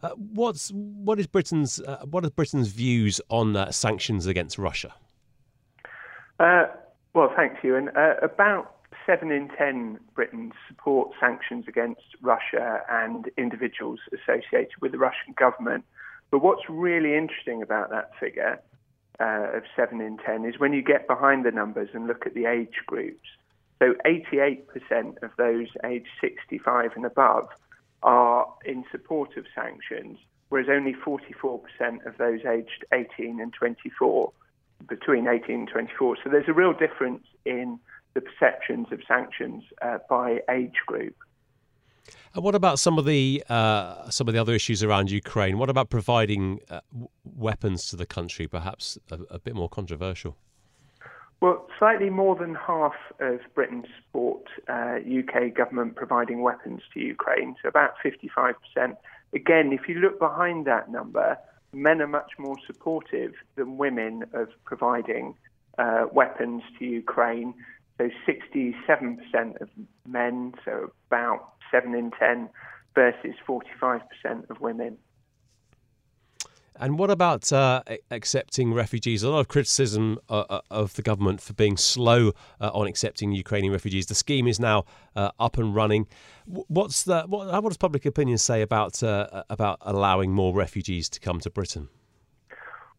Uh, 0.04 0.10
what's 0.10 0.70
what 0.72 1.20
is 1.20 1.28
Britain's 1.28 1.80
uh, 1.80 2.06
what 2.10 2.24
are 2.24 2.30
Britain's 2.30 2.70
views 2.70 3.20
on 3.30 3.56
uh, 3.56 3.72
sanctions 3.72 4.28
against 4.28 4.58
Russia? 4.58 4.94
Well, 6.40 7.34
thanks, 7.36 7.64
Yuan. 7.64 7.90
about 8.22 8.76
seven 9.06 9.32
in 9.32 9.50
ten 9.58 10.00
Britons 10.14 10.54
support 10.68 11.12
sanctions 11.20 11.66
against 11.68 12.04
Russia 12.22 12.82
and 12.90 13.30
individuals 13.38 14.00
associated 14.14 14.80
with 14.82 14.92
the 14.92 15.00
Russian 15.00 15.34
government. 15.36 15.84
But 16.30 16.40
what's 16.40 16.64
really 16.70 17.16
interesting 17.16 17.64
about 17.64 17.90
that 17.90 18.12
figure 18.20 18.62
uh, 19.20 19.48
of 19.56 19.64
7 19.76 20.00
in 20.02 20.18
10 20.18 20.46
is 20.46 20.60
when 20.60 20.74
you 20.74 20.84
get 20.84 21.08
behind 21.08 21.46
the 21.46 21.52
numbers 21.52 21.90
and 21.94 22.08
look 22.08 22.26
at 22.26 22.34
the 22.34 22.46
age 22.46 22.76
groups. 22.86 23.28
So 23.80 23.94
88% 24.06 25.22
of 25.22 25.32
those 25.38 25.68
aged 25.86 26.08
65 26.20 26.92
and 26.96 27.06
above 27.06 27.48
are 28.04 28.48
in 28.66 28.84
support 28.92 29.38
of 29.38 29.46
sanctions, 29.54 30.18
whereas 30.50 30.68
only 30.70 30.94
44% 30.94 31.62
of 32.06 32.18
those 32.18 32.42
aged 32.46 32.86
18 32.92 33.40
and 33.40 33.54
24, 33.54 34.32
between 34.88 35.28
18 35.28 35.56
and 35.56 35.68
24. 35.68 36.18
So 36.24 36.30
there's 36.30 36.48
a 36.48 36.54
real 36.54 36.74
difference 36.74 37.26
in 37.46 37.80
the 38.14 38.22
perceptions 38.22 38.88
of 38.92 39.02
sanctions 39.08 39.64
uh, 39.82 40.00
by 40.10 40.40
age 40.50 40.76
group. 40.86 41.16
And 42.34 42.44
what 42.44 42.56
about 42.56 42.80
some 42.80 42.98
of 42.98 43.06
the 43.06 43.44
uh, 43.50 44.10
some 44.10 44.28
of 44.28 44.34
the 44.34 44.40
other 44.40 44.54
issues 44.54 44.84
around 44.84 45.12
Ukraine? 45.12 45.58
What 45.58 45.70
about 45.70 45.90
providing 45.90 46.60
uh, 46.70 46.82
weapons 47.26 47.90
to 47.90 47.96
the 47.96 48.06
country? 48.06 48.48
Perhaps 48.48 48.98
a, 49.12 49.20
a, 49.30 49.40
bit 49.40 49.56
more 49.56 49.68
controversial. 49.68 50.38
Well, 51.40 51.68
slightly 51.78 52.10
more 52.10 52.36
than 52.36 52.56
half 52.56 52.96
of 53.20 53.40
Britain 53.54 53.84
support 53.96 54.44
uh, 54.68 54.98
UK 54.98 55.54
government 55.54 55.96
providing 55.96 56.42
weapons 56.42 56.82
to 56.94 57.00
Ukraine, 57.00 57.56
so 57.62 57.70
about 57.70 57.94
55%. 58.04 58.56
Again, 59.36 59.72
if 59.72 59.88
you 59.88 59.96
look 59.96 60.18
behind 60.18 60.66
that 60.66 60.90
number, 60.90 61.38
men 61.74 62.02
are 62.02 62.08
much 62.08 62.32
more 62.40 62.56
supportive 62.66 63.34
than 63.56 63.78
women 63.78 64.24
of 64.34 64.50
providing 64.66 65.36
uh, 65.78 66.06
weapons 66.12 66.64
to 66.80 66.86
Ukraine. 66.86 67.54
So 68.00 68.10
67% 68.28 69.62
of 69.62 69.70
men, 70.08 70.54
so 70.66 70.92
about 71.10 71.54
7 71.72 71.94
in 71.94 72.12
10 72.12 72.50
versus 72.96 73.36
45% 73.48 74.02
of 74.50 74.60
women. 74.60 74.98
And 76.80 77.00
what 77.00 77.10
about 77.10 77.52
uh, 77.52 77.82
accepting 78.12 78.74
refugees? 78.74 79.24
A 79.24 79.30
lot 79.30 79.40
of 79.40 79.48
criticism 79.48 80.20
uh, 80.30 80.44
uh, 80.50 80.62
of 80.70 80.94
the 80.94 81.02
government 81.02 81.42
for 81.42 81.54
being 81.54 81.76
slow 81.76 82.34
uh, 82.62 82.70
on 82.74 82.88
accepting 82.88 83.32
Ukrainian 83.32 83.74
refugees. 83.74 84.06
The 84.06 84.16
scheme 84.16 84.48
is 84.48 84.60
now 84.60 84.86
uh, 85.16 85.32
up 85.40 85.58
and 85.58 85.74
running. 85.74 86.08
What's 86.46 87.04
the 87.04 87.24
what, 87.28 87.48
what, 87.48 87.70
does 87.70 87.78
public 87.78 88.06
opinion 88.06 88.38
say 88.38 88.62
about 88.62 89.02
uh, 89.02 89.44
about 89.50 89.80
allowing 89.82 90.32
more 90.32 90.54
refugees 90.54 91.10
to 91.10 91.20
come 91.20 91.40
to 91.42 91.50
Britain? 91.50 91.90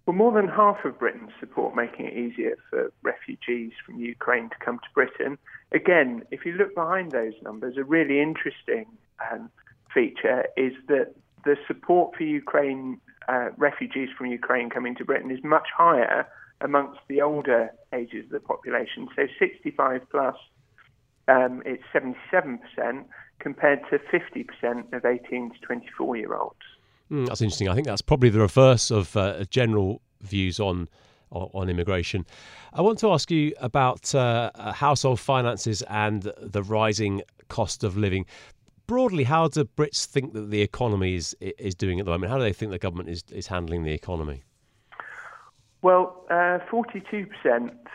Well, 0.06 0.16
more 0.16 0.32
than 0.32 0.48
half 0.48 0.84
of 0.84 0.98
Britain 0.98 1.28
support 1.38 1.76
making 1.76 2.06
it 2.06 2.14
easier 2.14 2.56
for 2.70 2.92
refugees 3.02 3.72
from 3.84 4.00
Ukraine 4.00 4.48
to 4.48 4.56
come 4.64 4.78
to 4.78 4.88
Britain. 4.94 5.38
Again, 5.72 6.22
if 6.30 6.44
you 6.44 6.52
look 6.52 6.74
behind 6.74 7.12
those 7.12 7.34
numbers, 7.42 7.76
a 7.76 7.84
really 7.84 8.20
interesting 8.20 8.86
um, 9.30 9.50
feature 9.92 10.46
is 10.56 10.72
that 10.88 11.14
the 11.44 11.56
support 11.66 12.16
for 12.16 12.24
Ukraine 12.24 13.00
uh, 13.28 13.50
refugees 13.56 14.08
from 14.16 14.26
Ukraine 14.26 14.70
coming 14.70 14.94
to 14.96 15.04
Britain 15.04 15.30
is 15.30 15.42
much 15.44 15.68
higher 15.76 16.26
amongst 16.60 17.00
the 17.08 17.20
older 17.20 17.70
ages 17.92 18.24
of 18.24 18.30
the 18.30 18.40
population. 18.40 19.08
So 19.14 19.26
65 19.38 20.02
plus 20.10 20.34
um, 21.28 21.62
it's 21.66 21.82
77% 21.94 23.04
compared 23.38 23.80
to 23.90 23.98
50% 23.98 24.92
of 24.92 25.04
18 25.04 25.50
to 25.50 25.58
24 25.60 26.16
year 26.16 26.34
olds. 26.34 26.56
Mm, 27.10 27.26
that's 27.26 27.40
interesting. 27.40 27.68
I 27.68 27.74
think 27.74 27.86
that's 27.86 28.02
probably 28.02 28.30
the 28.30 28.40
reverse 28.40 28.90
of 28.90 29.16
uh, 29.16 29.44
general 29.44 30.00
views 30.20 30.58
on 30.58 30.88
on 31.30 31.68
immigration. 31.68 32.24
I 32.72 32.80
want 32.80 32.98
to 33.00 33.12
ask 33.12 33.30
you 33.30 33.52
about 33.60 34.14
uh, 34.14 34.50
household 34.72 35.20
finances 35.20 35.82
and 35.82 36.22
the 36.40 36.62
rising 36.62 37.20
cost 37.48 37.84
of 37.84 37.98
living. 37.98 38.24
Broadly, 38.88 39.24
how 39.24 39.48
do 39.48 39.64
Brits 39.64 40.06
think 40.06 40.32
that 40.32 40.50
the 40.50 40.62
economy 40.62 41.14
is 41.14 41.36
is 41.40 41.74
doing 41.74 42.00
at 42.00 42.06
the 42.06 42.10
moment? 42.10 42.32
How 42.32 42.38
do 42.38 42.42
they 42.42 42.54
think 42.54 42.72
the 42.72 42.78
government 42.78 43.10
is, 43.10 43.22
is 43.30 43.46
handling 43.46 43.84
the 43.84 43.92
economy? 43.92 44.42
Well, 45.82 46.24
uh, 46.30 46.58
42% 46.72 47.28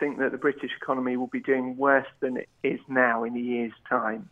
think 0.00 0.18
that 0.18 0.30
the 0.30 0.38
British 0.38 0.70
economy 0.80 1.16
will 1.16 1.26
be 1.26 1.40
doing 1.40 1.76
worse 1.76 2.06
than 2.20 2.36
it 2.38 2.48
is 2.62 2.78
now 2.88 3.24
in 3.24 3.36
a 3.36 3.40
year's 3.40 3.74
time. 3.88 4.30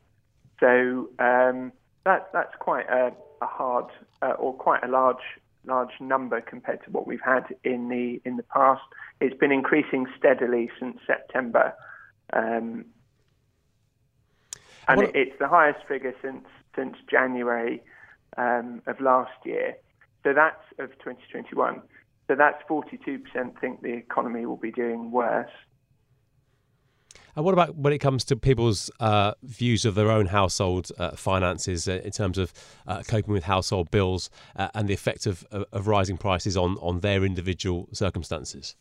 So 0.61 1.11
um, 1.19 1.73
that, 2.05 2.31
that's 2.33 2.55
quite 2.61 2.89
a, 2.89 3.13
a 3.43 3.47
hard 3.47 3.87
uh, 4.23 4.35
or 4.39 4.55
quite 4.55 4.83
a 4.85 4.89
large 4.89 5.23
large 5.65 5.93
number 6.01 6.41
compared 6.41 6.83
to 6.85 6.91
what 6.91 7.07
we've 7.07 7.21
had 7.25 7.45
in 7.65 7.89
the 7.89 8.21
in 8.25 8.37
the 8.37 8.43
past. 8.45 8.83
It's 9.21 9.37
been 9.37 9.53
increasing 9.53 10.07
steadily 10.17 10.71
since 10.79 10.99
September, 11.07 11.75
um, 12.33 12.85
and 14.93 15.11
it's 15.15 15.39
the 15.39 15.49
highest 15.49 15.87
figure 15.87 16.15
since 16.23 16.45
since 16.75 16.97
January 17.11 17.83
um, 18.37 18.83
of 18.87 19.01
last 19.01 19.33
year. 19.45 19.77
So 20.25 20.33
that's 20.33 20.63
of 20.79 20.91
2021. 20.99 21.83
So 22.29 22.35
that's 22.37 22.63
42% 22.69 23.61
think 23.61 23.83
the 23.83 23.93
economy 23.93 24.47
will 24.47 24.57
be 24.57 24.71
doing 24.71 25.11
worse. 25.11 25.51
And 27.35 27.45
what 27.45 27.55
about 27.55 27.77
when 27.77 27.93
it 27.93 27.99
comes 27.99 28.25
to 28.25 28.37
people's 28.37 28.91
uh, 29.01 29.33
views 29.43 29.85
of 29.85 29.95
their 29.95 30.11
own 30.11 30.27
household 30.27 30.91
uh, 30.99 31.13
finances 31.13 31.89
uh, 31.89 32.01
in 32.05 32.11
terms 32.11 32.37
of 32.37 32.53
uh, 32.87 33.03
coping 33.07 33.33
with 33.33 33.45
household 33.45 33.91
bills 33.91 34.29
uh, 34.55 34.69
and 34.75 34.87
the 34.87 34.95
effect 34.95 35.27
of, 35.27 35.45
of 35.51 35.87
rising 35.87 36.19
prices 36.19 36.57
on, 36.57 36.77
on 36.79 37.01
their 37.01 37.25
individual 37.25 37.89
circumstances? 37.93 38.77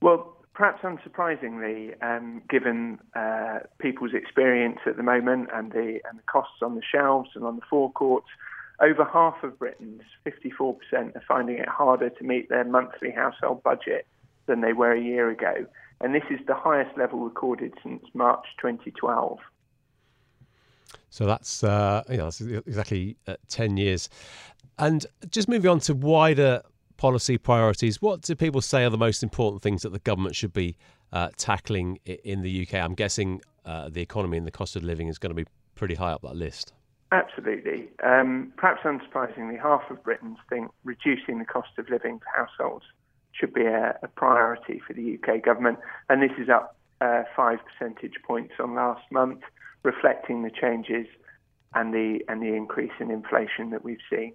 Well, 0.00 0.31
perhaps 0.54 0.82
unsurprisingly, 0.82 1.94
um, 2.02 2.42
given 2.48 2.98
uh, 3.14 3.60
people's 3.78 4.14
experience 4.14 4.78
at 4.86 4.96
the 4.96 5.02
moment 5.02 5.48
and 5.52 5.72
the, 5.72 6.00
and 6.08 6.18
the 6.18 6.24
costs 6.26 6.62
on 6.62 6.74
the 6.74 6.82
shelves 6.82 7.30
and 7.34 7.44
on 7.44 7.56
the 7.56 7.62
forecourts, 7.68 8.28
over 8.80 9.04
half 9.04 9.42
of 9.42 9.58
Britons, 9.58 10.02
54%, 10.26 10.76
are 10.92 11.22
finding 11.26 11.58
it 11.58 11.68
harder 11.68 12.10
to 12.10 12.24
meet 12.24 12.48
their 12.48 12.64
monthly 12.64 13.10
household 13.10 13.62
budget 13.62 14.06
than 14.46 14.60
they 14.60 14.72
were 14.72 14.92
a 14.92 15.00
year 15.00 15.30
ago 15.30 15.66
and 16.02 16.14
this 16.14 16.24
is 16.30 16.40
the 16.46 16.54
highest 16.54 16.98
level 16.98 17.20
recorded 17.20 17.72
since 17.82 18.02
March 18.12 18.44
2012. 18.60 19.38
So 21.10 21.26
that's 21.26 21.62
uh, 21.62 22.02
you 22.10 22.16
know, 22.16 22.24
that's 22.24 22.40
exactly 22.40 23.16
uh, 23.26 23.36
ten 23.48 23.76
years. 23.76 24.08
And 24.78 25.06
just 25.30 25.48
moving 25.48 25.70
on 25.70 25.78
to 25.80 25.94
wider 25.94 26.62
policy 27.02 27.36
priorities, 27.36 28.00
what 28.00 28.22
do 28.22 28.32
people 28.36 28.60
say 28.60 28.84
are 28.84 28.88
the 28.88 28.96
most 28.96 29.24
important 29.24 29.60
things 29.60 29.82
that 29.82 29.92
the 29.92 29.98
government 29.98 30.36
should 30.36 30.52
be 30.52 30.76
uh, 31.12 31.30
tackling 31.36 31.98
in 32.04 32.42
the 32.42 32.62
UK? 32.62 32.74
I'm 32.74 32.94
guessing 32.94 33.40
uh, 33.64 33.88
the 33.88 34.00
economy 34.00 34.38
and 34.38 34.46
the 34.46 34.52
cost 34.52 34.76
of 34.76 34.84
living 34.84 35.08
is 35.08 35.18
going 35.18 35.34
to 35.34 35.34
be 35.34 35.50
pretty 35.74 35.96
high 35.96 36.12
up 36.12 36.22
that 36.22 36.36
list. 36.36 36.72
Absolutely. 37.10 37.88
Um, 38.04 38.52
perhaps 38.56 38.82
unsurprisingly, 38.84 39.60
half 39.60 39.82
of 39.90 40.00
Britons 40.04 40.38
think 40.48 40.70
reducing 40.84 41.40
the 41.40 41.44
cost 41.44 41.70
of 41.76 41.90
living 41.90 42.20
for 42.20 42.46
households 42.46 42.84
should 43.32 43.52
be 43.52 43.64
a, 43.64 43.98
a 44.04 44.06
priority 44.06 44.80
for 44.86 44.92
the 44.92 45.18
UK 45.18 45.42
government, 45.42 45.80
and 46.08 46.22
this 46.22 46.38
is 46.38 46.48
up 46.48 46.76
uh, 47.00 47.24
five 47.34 47.58
percentage 47.66 48.14
points 48.24 48.54
on 48.60 48.76
last 48.76 49.02
month, 49.10 49.40
reflecting 49.82 50.44
the 50.44 50.52
changes 50.52 51.08
and 51.74 51.92
the 51.92 52.20
and 52.28 52.40
the 52.40 52.54
increase 52.54 52.92
in 53.00 53.10
inflation 53.10 53.70
that 53.70 53.82
we've 53.82 54.06
seen. 54.08 54.34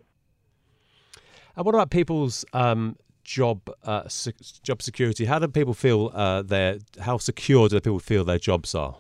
And 1.58 1.66
what 1.66 1.74
about 1.74 1.90
people's 1.90 2.46
um, 2.54 2.98
job 3.24 3.68
uh, 3.84 4.08
se- 4.08 4.62
job 4.62 4.84
security? 4.84 5.26
How 5.26 5.40
do 5.40 5.48
people 5.48 5.74
feel 5.74 6.12
uh, 6.14 6.44
their 6.44 6.78
how 7.02 7.18
secure 7.18 7.68
do 7.68 7.80
people 7.80 8.00
feel 8.00 8.24
their 8.24 8.38
jobs 8.38 8.76
are? 8.76 8.96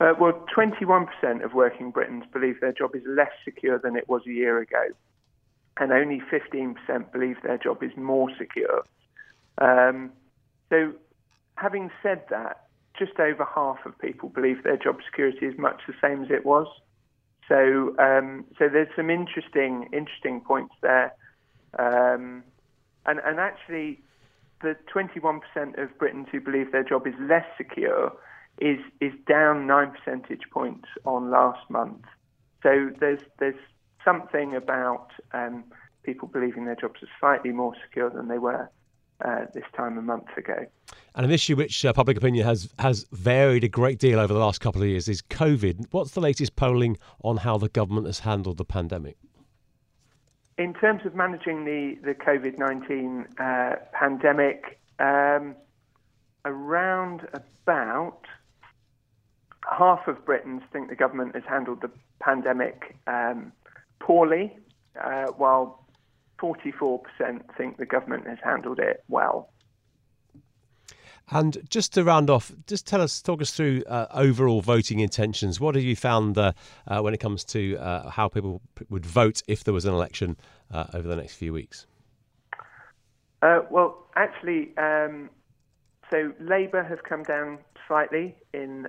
Uh, 0.00 0.14
well, 0.18 0.32
21% 0.56 1.44
of 1.44 1.54
working 1.54 1.90
Britons 1.90 2.24
believe 2.32 2.60
their 2.60 2.72
job 2.72 2.96
is 2.96 3.02
less 3.06 3.30
secure 3.44 3.78
than 3.78 3.96
it 3.96 4.08
was 4.08 4.22
a 4.26 4.32
year 4.32 4.58
ago, 4.58 4.88
and 5.78 5.92
only 5.92 6.22
15% 6.32 7.12
believe 7.12 7.36
their 7.44 7.58
job 7.58 7.82
is 7.82 7.92
more 7.96 8.30
secure. 8.36 8.82
Um, 9.58 10.10
so, 10.70 10.92
having 11.56 11.90
said 12.02 12.24
that, 12.30 12.64
just 12.98 13.20
over 13.20 13.44
half 13.44 13.78
of 13.84 13.96
people 13.98 14.30
believe 14.30 14.64
their 14.64 14.78
job 14.78 14.96
security 15.04 15.46
is 15.46 15.56
much 15.56 15.82
the 15.86 15.94
same 16.02 16.24
as 16.24 16.30
it 16.30 16.44
was. 16.44 16.66
So, 17.46 17.94
um, 17.98 18.46
so 18.58 18.68
there's 18.68 18.88
some 18.96 19.10
interesting, 19.10 19.88
interesting 19.92 20.40
points 20.40 20.74
there, 20.82 21.12
um, 21.78 22.42
and 23.06 23.20
and 23.24 23.38
actually, 23.38 24.00
the 24.62 24.76
21% 24.94 25.40
of 25.82 25.98
Britons 25.98 26.26
who 26.30 26.40
believe 26.40 26.72
their 26.72 26.84
job 26.84 27.06
is 27.06 27.14
less 27.20 27.46
secure 27.56 28.12
is 28.58 28.78
is 29.00 29.12
down 29.26 29.66
nine 29.66 29.92
percentage 29.92 30.42
points 30.52 30.88
on 31.04 31.30
last 31.30 31.68
month. 31.70 32.04
So 32.62 32.90
there's 33.00 33.22
there's 33.38 33.60
something 34.04 34.54
about 34.54 35.10
um, 35.32 35.64
people 36.02 36.28
believing 36.28 36.64
their 36.64 36.76
jobs 36.76 37.02
are 37.02 37.08
slightly 37.18 37.52
more 37.52 37.74
secure 37.84 38.10
than 38.10 38.28
they 38.28 38.38
were 38.38 38.70
uh, 39.24 39.46
this 39.54 39.64
time 39.76 39.98
a 39.98 40.02
month 40.02 40.28
ago. 40.36 40.66
And 41.14 41.26
an 41.26 41.32
issue 41.32 41.56
which 41.56 41.84
uh, 41.84 41.92
public 41.92 42.16
opinion 42.16 42.46
has 42.46 42.72
has 42.78 43.06
varied 43.12 43.64
a 43.64 43.68
great 43.68 43.98
deal 43.98 44.18
over 44.18 44.32
the 44.32 44.40
last 44.40 44.60
couple 44.60 44.82
of 44.82 44.88
years 44.88 45.08
is 45.08 45.22
COVID. 45.22 45.86
What's 45.90 46.12
the 46.12 46.20
latest 46.20 46.56
polling 46.56 46.98
on 47.22 47.38
how 47.38 47.58
the 47.58 47.68
government 47.68 48.06
has 48.06 48.20
handled 48.20 48.58
the 48.58 48.64
pandemic? 48.64 49.16
In 50.60 50.74
terms 50.74 51.06
of 51.06 51.14
managing 51.14 51.64
the, 51.64 51.96
the 52.04 52.14
COVID 52.14 52.58
19 52.58 53.28
uh, 53.38 53.76
pandemic, 53.94 54.78
um, 54.98 55.56
around 56.44 57.26
about 57.32 58.18
half 59.72 60.06
of 60.06 60.22
Britons 60.26 60.60
think 60.70 60.90
the 60.90 60.94
government 60.94 61.34
has 61.34 61.44
handled 61.48 61.80
the 61.80 61.90
pandemic 62.18 62.94
um, 63.06 63.52
poorly, 64.00 64.54
uh, 65.02 65.28
while 65.38 65.82
44% 66.38 67.00
think 67.56 67.78
the 67.78 67.86
government 67.86 68.26
has 68.26 68.36
handled 68.44 68.80
it 68.80 69.02
well. 69.08 69.48
And 71.30 71.58
just 71.68 71.94
to 71.94 72.02
round 72.02 72.28
off, 72.28 72.52
just 72.66 72.86
tell 72.86 73.00
us, 73.00 73.22
talk 73.22 73.40
us 73.40 73.52
through 73.52 73.84
uh, 73.88 74.06
overall 74.12 74.62
voting 74.62 74.98
intentions. 74.98 75.60
What 75.60 75.76
have 75.76 75.84
you 75.84 75.94
found 75.94 76.36
uh, 76.36 76.52
uh, 76.88 77.00
when 77.00 77.14
it 77.14 77.20
comes 77.20 77.44
to 77.44 77.76
uh, 77.76 78.10
how 78.10 78.28
people 78.28 78.60
would 78.88 79.06
vote 79.06 79.42
if 79.46 79.62
there 79.62 79.72
was 79.72 79.84
an 79.84 79.94
election 79.94 80.36
uh, 80.72 80.86
over 80.92 81.06
the 81.06 81.16
next 81.16 81.34
few 81.34 81.52
weeks? 81.52 81.86
Uh, 83.42 83.60
well, 83.70 84.06
actually, 84.16 84.76
um, 84.76 85.30
so 86.10 86.32
Labour 86.40 86.82
have 86.82 87.04
come 87.04 87.22
down 87.22 87.58
slightly 87.86 88.34
in 88.52 88.86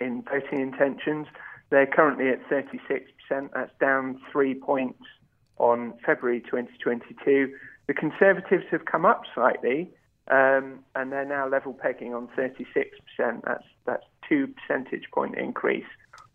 in 0.00 0.22
voting 0.22 0.60
intentions. 0.60 1.28
They're 1.70 1.86
currently 1.86 2.28
at 2.28 2.46
36%. 2.50 3.50
That's 3.54 3.70
down 3.80 4.20
three 4.32 4.54
points 4.54 5.04
on 5.58 5.94
February 6.04 6.40
2022. 6.40 7.54
The 7.86 7.94
Conservatives 7.94 8.64
have 8.70 8.84
come 8.84 9.06
up 9.06 9.22
slightly, 9.32 9.90
um, 10.28 10.80
and 10.94 11.12
they're 11.12 11.24
now 11.24 11.48
level 11.48 11.72
pegging 11.72 12.14
on 12.14 12.28
36%. 12.36 12.56
That's 13.44 13.64
that's 13.84 14.04
two 14.28 14.48
percentage 14.48 15.10
point 15.12 15.36
increase 15.36 15.86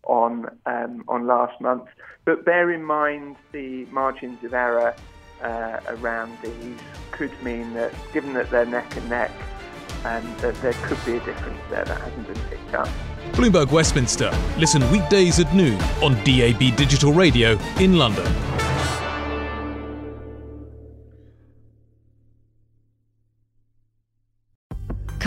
on 0.04 0.46
um, 0.66 1.04
on 1.08 1.26
last 1.26 1.60
month. 1.60 1.84
But 2.24 2.44
bear 2.44 2.70
in 2.70 2.84
mind 2.84 3.36
the 3.52 3.86
margins 3.86 4.42
of 4.44 4.54
error 4.54 4.94
uh, 5.42 5.80
around 5.88 6.36
these 6.42 6.78
could 7.10 7.32
mean 7.42 7.74
that, 7.74 7.92
given 8.12 8.32
that 8.34 8.50
they're 8.50 8.66
neck 8.66 8.96
and 8.96 9.08
neck, 9.08 9.30
um, 10.04 10.34
that 10.40 10.54
there 10.56 10.74
could 10.84 11.02
be 11.04 11.16
a 11.16 11.20
difference 11.24 11.60
there 11.70 11.84
that 11.84 12.00
hasn't 12.00 12.26
been 12.26 12.42
picked 12.50 12.74
up. 12.74 12.88
Bloomberg 13.32 13.70
Westminster. 13.70 14.30
Listen 14.56 14.88
weekdays 14.90 15.38
at 15.38 15.52
noon 15.54 15.80
on 16.02 16.14
DAB 16.24 16.76
Digital 16.76 17.12
Radio 17.12 17.58
in 17.78 17.96
London. 17.96 18.26